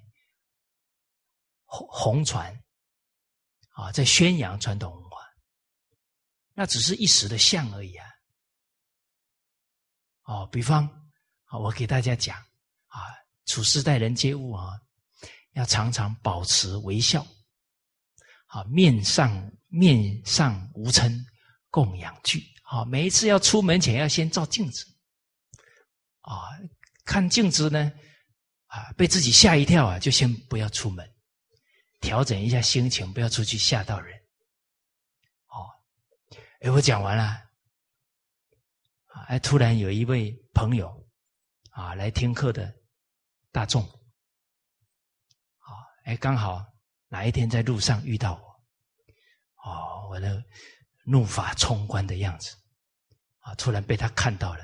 [1.65, 2.53] 红红传
[3.71, 5.17] 啊，在宣扬传统文化。
[6.53, 8.07] 那只是一时的像而已啊！
[10.23, 10.87] 哦，比方
[11.45, 12.37] 啊，我给大家讲
[12.87, 13.03] 啊，
[13.45, 14.81] 处事待人接物啊，
[15.51, 17.25] 要常常保持微笑，
[18.47, 21.23] 啊，面上面上无嗔，
[21.69, 22.43] 供养具。
[22.63, 24.85] 啊，每一次要出门前要先照镜子，
[26.19, 26.35] 啊，
[27.05, 27.89] 看镜子呢，
[28.65, 31.09] 啊，被自己吓一跳啊，就先不要出门，
[32.01, 34.13] 调整一下心情，不要出去吓到人。
[35.47, 35.71] 哦
[36.59, 37.41] 哎，我讲完了，
[39.27, 41.07] 哎，突然有一位朋友，
[41.69, 42.75] 啊，来听课的
[43.49, 43.81] 大众，
[45.59, 45.71] 啊，
[46.03, 46.65] 哎，刚好
[47.07, 50.43] 哪一天在路上遇到我，哦，我的
[51.05, 52.55] 怒发冲冠的样子，
[53.39, 54.63] 啊，突然被他看到了，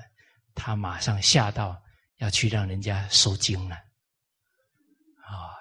[0.53, 1.81] 他马上吓到
[2.17, 3.75] 要去让人家收经了，
[5.25, 5.55] 啊，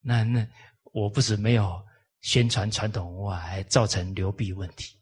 [0.00, 0.46] 那那
[0.84, 1.86] 我不是没有。
[2.20, 5.00] 宣传传统文化还造成流弊问题，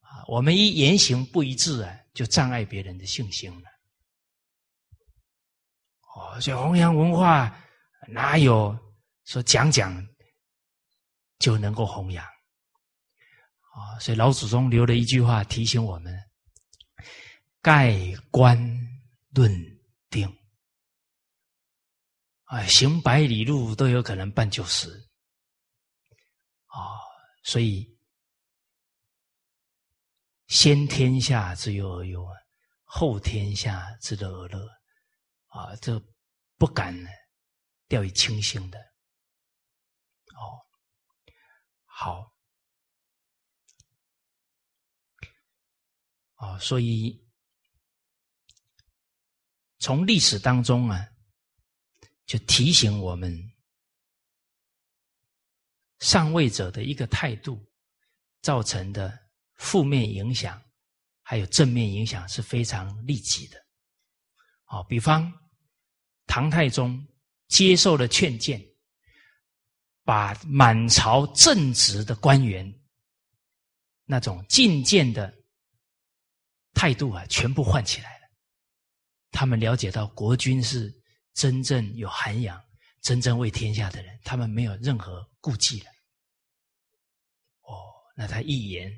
[0.00, 3.68] 啊，我们一言行不一致啊，就障碍别人的信心了。
[6.16, 7.62] 哦，所以弘扬文化
[8.08, 8.74] 哪有
[9.28, 9.94] 说讲讲
[11.38, 12.24] 就能够弘扬？
[12.24, 16.18] 啊，所以老祖宗留了一句话提醒我们：
[17.60, 17.94] 盖
[18.30, 18.58] 棺
[19.34, 19.52] 论
[20.08, 20.26] 定，
[22.44, 24.88] 啊，行百里路都有可能办九十。
[26.68, 26.96] 啊，
[27.44, 27.86] 所以
[30.46, 32.26] 先天下之忧而忧，
[32.84, 34.66] 后天下之乐而乐，
[35.48, 36.02] 啊，这
[36.56, 36.96] 不敢
[37.88, 38.78] 掉以轻心的。
[40.38, 40.54] 哦，
[42.00, 42.32] 好，
[46.36, 47.26] 啊，所以
[49.80, 51.08] 从历史当中啊，
[52.24, 53.36] 就提醒我们。
[55.98, 57.68] 上位者的一个态度
[58.42, 59.18] 造成的
[59.56, 60.62] 负面影响，
[61.22, 63.60] 还有正面影响是非常立即的。
[64.62, 65.32] 好，比方
[66.28, 67.04] 唐太宗
[67.48, 68.64] 接受了劝谏，
[70.08, 72.66] 把满朝正直的官员
[74.06, 75.30] 那种进谏的
[76.72, 78.26] 态度啊，全部换起来了。
[79.30, 80.90] 他们了解到国君是
[81.34, 82.58] 真正有涵养。
[83.02, 85.90] 真正为天下的人，他们没有任何顾忌了。
[87.60, 87.76] 哦，
[88.16, 88.90] 那他一言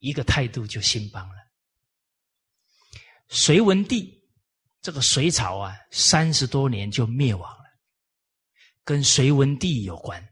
[0.00, 1.36] 一个态度就兴邦了。
[3.28, 4.22] 隋文帝
[4.82, 7.65] 这个隋朝啊，三十多年就灭亡了，
[8.86, 10.26] 跟隋文帝有关。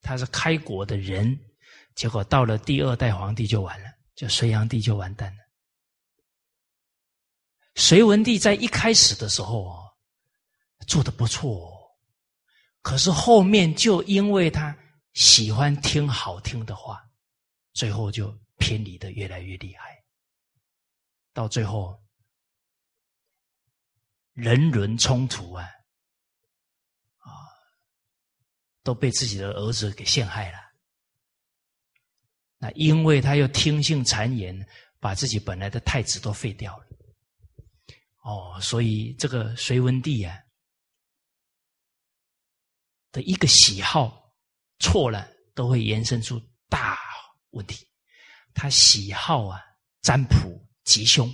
[0.00, 1.36] 他是开国的人，
[1.96, 5.42] 结果到了第二代皇帝就完了，就隋炀帝就完蛋了。
[7.74, 9.82] 隋文帝在一开始的时候啊，
[10.86, 11.74] 做的不错。
[12.82, 14.74] 可是后面就因为他
[15.14, 17.04] 喜欢听好听的话，
[17.72, 20.04] 最后就偏离的越来越厉害，
[21.32, 22.00] 到最后
[24.34, 25.68] 人伦冲突，啊，
[28.86, 30.58] 都被自己的儿子给陷害了。
[32.56, 34.64] 那因为他又听信谗言，
[35.00, 36.86] 把自己本来的太子都废掉了。
[38.22, 40.38] 哦，所以这个隋文帝啊。
[43.10, 44.32] 的一个喜好
[44.78, 46.38] 错了，都会延伸出
[46.68, 46.98] 大
[47.50, 47.88] 问题。
[48.52, 49.60] 他喜好啊，
[50.02, 50.36] 占卜
[50.84, 51.26] 吉凶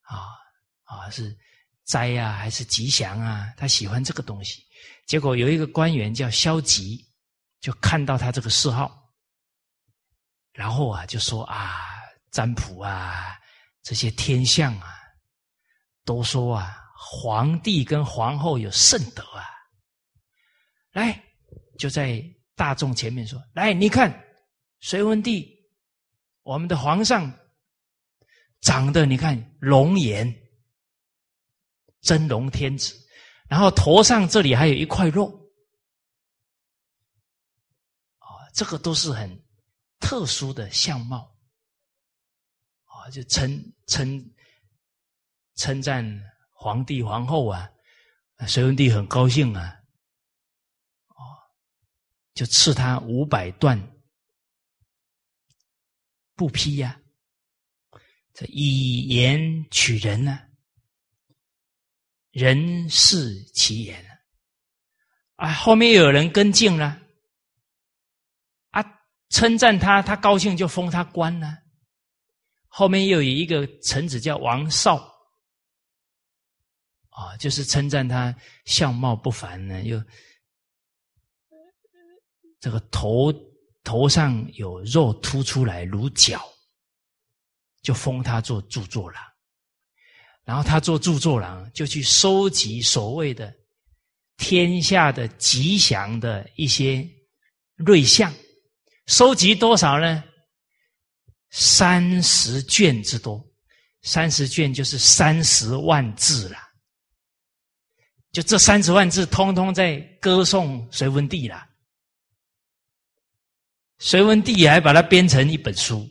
[0.00, 0.36] 啊
[0.82, 1.38] 啊，是
[1.84, 3.52] 灾啊还是吉祥啊？
[3.56, 4.62] 他喜欢这个东西。
[5.06, 7.04] 结果有一个官员叫萧吉，
[7.60, 9.12] 就看到他这个嗜好，
[10.52, 11.80] 然后啊就说啊，
[12.30, 13.36] 占卜啊
[13.82, 14.94] 这些天象啊，
[16.04, 19.44] 都说啊，皇帝跟皇后有圣德啊。
[20.92, 21.22] 来，
[21.78, 22.22] 就在
[22.54, 24.12] 大众前面说：“来，你看，
[24.80, 25.48] 隋文帝，
[26.42, 27.32] 我们的皇上
[28.60, 30.32] 长得你看龙颜，
[32.02, 32.94] 真龙天子，
[33.48, 35.28] 然后头上这里还有一块肉，
[38.18, 39.30] 啊，这个都是很
[40.00, 41.32] 特殊的相貌，
[42.84, 44.34] 啊，就称称
[45.54, 46.04] 称赞
[46.52, 47.70] 皇帝皇后啊，
[48.48, 49.80] 隋文帝很高兴啊，
[51.06, 51.22] 哦，
[52.34, 53.80] 就赐他五百段
[56.34, 57.00] 布匹呀，
[58.34, 60.48] 这以言取人呢。
[62.32, 64.04] 人是其言
[65.36, 66.98] 啊，后面有人跟进了
[68.70, 68.82] 啊，
[69.28, 71.58] 称赞他，他高兴就封他官了。
[72.66, 74.96] 后面又有一个臣子叫王绍
[77.10, 78.34] 啊，就是称赞他
[78.64, 80.02] 相貌不凡呢，又
[82.60, 83.30] 这个头
[83.84, 86.42] 头上有肉凸出来如角，
[87.82, 89.31] 就封他做著作了。
[90.44, 93.54] 然后他做著作郎，就去收集所谓的
[94.36, 97.08] 天下的吉祥的一些
[97.76, 98.32] 瑞象，
[99.06, 100.24] 收集多少呢？
[101.50, 103.44] 三十卷之多，
[104.02, 106.56] 三十卷就是三十万字了。
[108.32, 111.68] 就这三十万字，通通在歌颂隋文帝了。
[113.98, 116.08] 隋文帝也还把它编成一本书，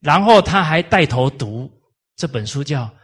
[0.00, 1.70] 然后他还带头读。
[2.16, 2.84] 这本书叫《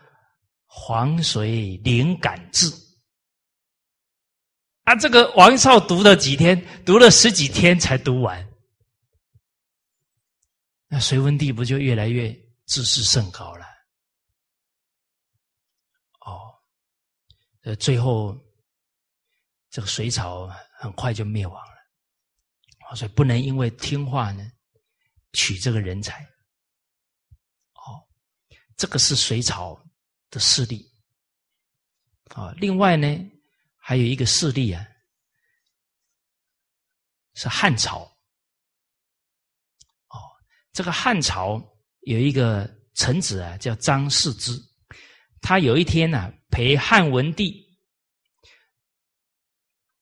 [0.66, 2.70] 黄水灵感志》
[4.84, 8.48] 啊，这个王少读了几天，读了十几天才读完。
[10.88, 12.32] 那隋文帝不就越来越
[12.66, 13.64] 自视甚高了？
[16.20, 16.54] 哦，
[17.62, 18.36] 呃，最后
[19.70, 22.96] 这个隋朝很快就灭亡了。
[22.96, 24.50] 所以不能因为听话呢，
[25.32, 26.28] 取这个人才。
[28.80, 29.78] 这个是隋朝
[30.30, 30.90] 的势力
[32.28, 33.06] 啊，另外呢，
[33.76, 34.82] 还有一个势力啊，
[37.34, 38.04] 是汉朝。
[40.08, 40.16] 哦，
[40.72, 41.62] 这个汉朝
[42.06, 44.58] 有一个臣子啊，叫张世之，
[45.42, 47.78] 他有一天呢，陪汉文帝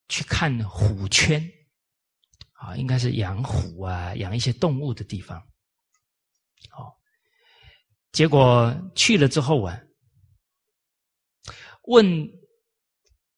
[0.08, 1.44] 去看虎圈，
[2.52, 5.36] 啊，应该是养虎啊，养一些动物的地方，
[6.70, 6.94] 哦。
[8.18, 9.80] 结果去了之后啊，
[11.84, 12.04] 问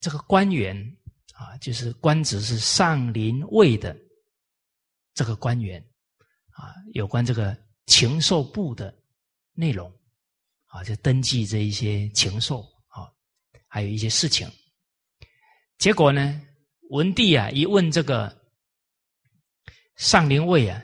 [0.00, 0.74] 这个官员
[1.34, 3.94] 啊，就是官职是上林卫的
[5.12, 5.86] 这个官员
[6.52, 7.54] 啊，有关这个
[7.84, 8.98] 禽兽部的
[9.52, 9.86] 内容
[10.64, 13.12] 啊，就登记这一些禽兽啊，
[13.68, 14.50] 还有一些事情。
[15.76, 16.40] 结果呢，
[16.88, 18.34] 文帝啊一问这个
[19.96, 20.82] 上林卫啊，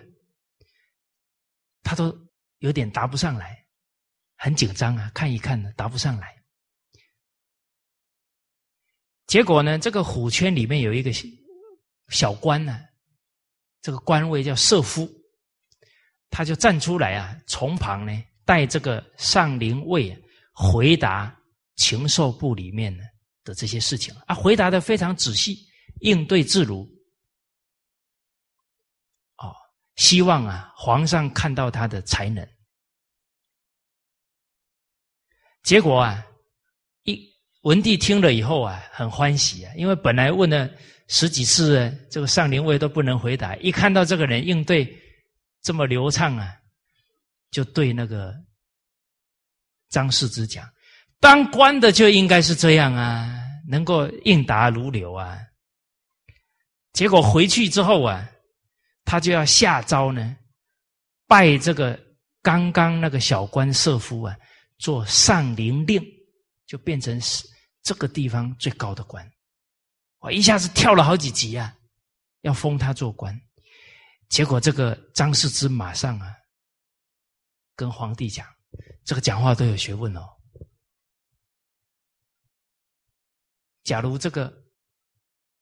[1.82, 2.14] 他都
[2.59, 3.65] 有点答不上来。
[4.47, 6.40] 很紧张啊，看一看呢，答不上来。
[9.27, 11.10] 结果呢，这个虎圈里面有一个
[12.10, 12.78] 小官呢，
[13.82, 15.10] 这个官位叫射夫，
[16.31, 20.16] 他就站出来啊，从旁呢带这个上林尉
[20.52, 21.36] 回答
[21.74, 23.02] 禽兽部里面呢
[23.43, 25.66] 的这些事情啊，回答的非常仔细，
[26.02, 26.89] 应对自如。
[29.39, 29.52] 哦，
[29.97, 32.48] 希望啊，皇上看到他的才能。
[35.66, 36.24] 结果啊，
[37.02, 37.20] 一
[37.62, 40.70] 文帝听了以后啊，很欢喜啊，因为本来问了
[41.09, 44.97] 十几次，这个上林卫都不能回答，一看到这个人应对
[45.62, 46.55] 这么流畅啊，
[47.51, 48.32] 就对那个
[49.88, 50.64] 张世之讲：
[51.18, 53.28] 当官的就应该是这样啊，
[53.68, 55.36] 能够应答如流啊。
[56.93, 58.24] 结果回去之后啊，
[59.05, 60.36] 他就要下诏呢，
[61.26, 61.98] 拜这个
[62.40, 64.36] 刚刚那个小官设夫啊。
[64.78, 66.02] 做上林令，
[66.66, 67.48] 就变成是
[67.82, 69.30] 这个地方最高的官，
[70.18, 71.76] 我一下子跳了好几级啊，
[72.42, 73.40] 要封他做官。
[74.28, 76.34] 结果这个张世之马上啊，
[77.74, 78.46] 跟皇帝讲，
[79.04, 80.28] 这个讲话都有学问哦。
[83.84, 84.52] 假如这个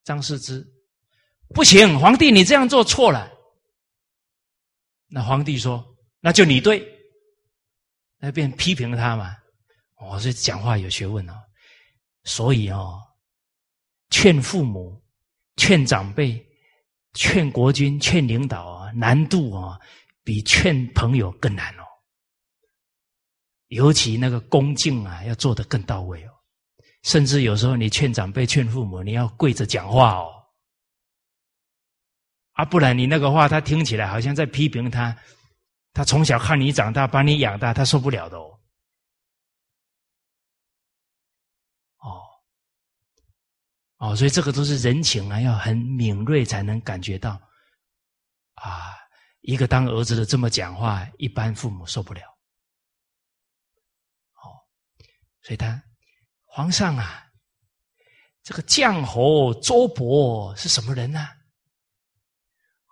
[0.03, 0.67] 张世之
[1.51, 3.31] 不行，皇帝你这样做错了，
[5.09, 5.85] 那皇帝说，
[6.21, 6.94] 那就你对。
[8.25, 9.37] 那变批评他嘛？
[9.97, 11.35] 哦，是讲话有学问哦。
[12.23, 12.99] 所以哦，
[14.09, 14.99] 劝父母、
[15.57, 16.43] 劝长辈、
[17.13, 19.79] 劝国君、劝领导啊，难度啊，
[20.23, 21.85] 比劝朋友更难哦。
[23.67, 26.31] 尤其那个恭敬啊，要做得更到位哦。
[27.03, 30.33] 甚至有时候你劝长辈、劝父母，你要跪着讲话哦。
[32.53, 35.15] 啊，不然你那个话他听起来好像在批评他，
[35.95, 38.61] 他从小看你长大，把你养大，他受不了的哦。
[41.99, 42.23] 哦，
[43.99, 47.41] 哦，所以这个都是人情啊，要很敏锐才能感觉到。
[48.55, 48.97] 啊，
[49.41, 52.23] 一个当儿子的这么讲话，一般父母受不了。
[54.43, 54.51] 哦，
[55.43, 55.81] 所以他
[56.45, 57.25] 皇上啊，
[58.43, 61.21] 这个将侯周勃是什么人呢？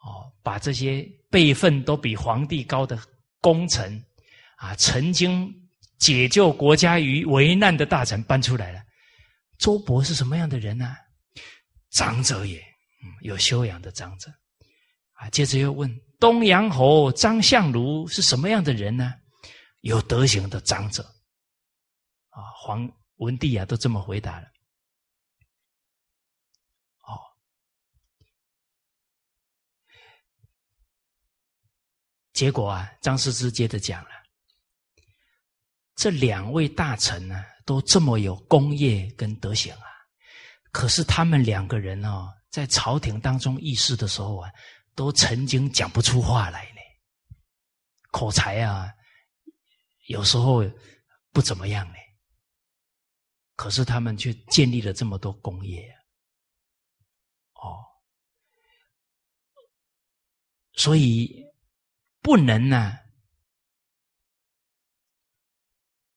[0.04, 2.96] 哦，把这些辈分都比皇帝高的
[3.40, 4.00] 功臣
[4.56, 5.52] 啊，曾经
[5.98, 8.80] 解救国家于危难的大臣搬出来了。
[9.59, 10.94] 周勃是什么样的人呢？
[11.90, 14.30] 长者也，嗯，有修养的长者。
[15.14, 15.90] 啊，接着又问
[16.20, 19.14] 东阳侯张相如是什么样的人呢？
[19.80, 21.02] 有德行的长者。
[22.28, 24.46] 啊，皇文帝啊，都这么回答了。
[32.43, 34.10] 结果啊，张师之接着讲了，
[35.94, 39.86] 这两位大臣呢，都这么有功业跟德行啊，
[40.73, 44.51] 可是他们两个人哦，在朝廷当中议事的时候啊。
[44.94, 46.81] 都曾经讲不出话来呢，
[48.10, 48.93] 口才啊，
[50.09, 50.62] 有时候
[51.32, 51.94] 不怎么样呢。
[53.56, 55.89] 可是他们却建立了这么多工业，
[57.55, 57.81] 哦，
[60.74, 61.41] 所以
[62.22, 62.96] 不能呢，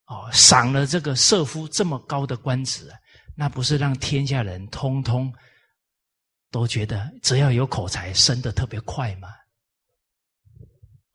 [0.06, 2.90] 哦，赏了这个社夫这么高的官职，
[3.36, 5.34] 那不是让天下人通通。
[6.52, 9.28] 都觉得只要有口才，升的特别快吗。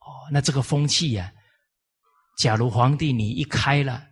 [0.00, 1.32] 哦，那这个风气呀，
[2.36, 4.06] 假如皇帝你一开了，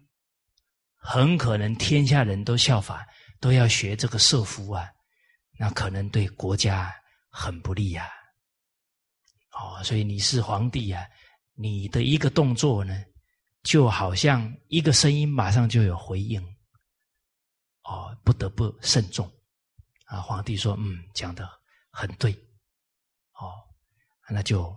[0.96, 3.06] 很可能天下人都效法，
[3.40, 4.88] 都要学这个射夫啊，
[5.58, 6.90] 那可能对国家
[7.28, 8.08] 很不利呀。
[9.58, 11.04] 哦，所以你是皇帝啊，
[11.54, 13.04] 你的一个动作呢，
[13.64, 16.40] 就好像一个声音马上就有回应，
[17.82, 19.28] 哦，不得不慎重。
[20.04, 21.46] 啊，皇帝说：“嗯，讲的
[21.90, 22.32] 很对，
[23.32, 23.52] 哦，
[24.30, 24.74] 那就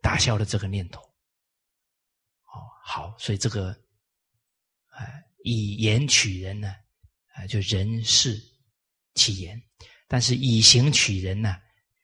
[0.00, 1.00] 打消了这个念头。
[1.02, 3.70] 哦，好，所以这个，
[4.88, 6.74] 哎，以言取人呢，
[7.34, 8.42] 啊，就人事
[9.14, 9.56] 其言；
[10.08, 11.56] 但是以行取人呢，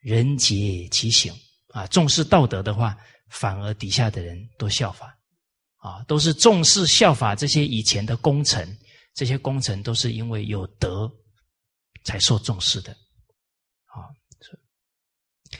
[0.03, 1.33] 人杰其行。
[1.69, 2.95] 啊，重视道德的话，
[3.29, 5.17] 反而底下的人都效法，
[5.77, 8.77] 啊，都是重视效法这些以前的功臣，
[9.15, 11.11] 这些功臣都是因为有德。”
[12.05, 12.91] 才受重视的，
[13.85, 14.11] 啊，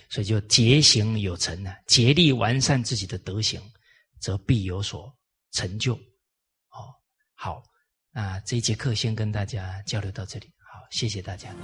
[0.09, 3.61] 所以就节行有成呢，竭力完善自己的德行，
[4.19, 5.09] 则必有所
[5.53, 5.93] 成就。
[5.95, 6.91] 哦，
[7.33, 7.63] 好，
[8.11, 11.55] 那这一节课先跟大家交流到这里，好，谢谢大家。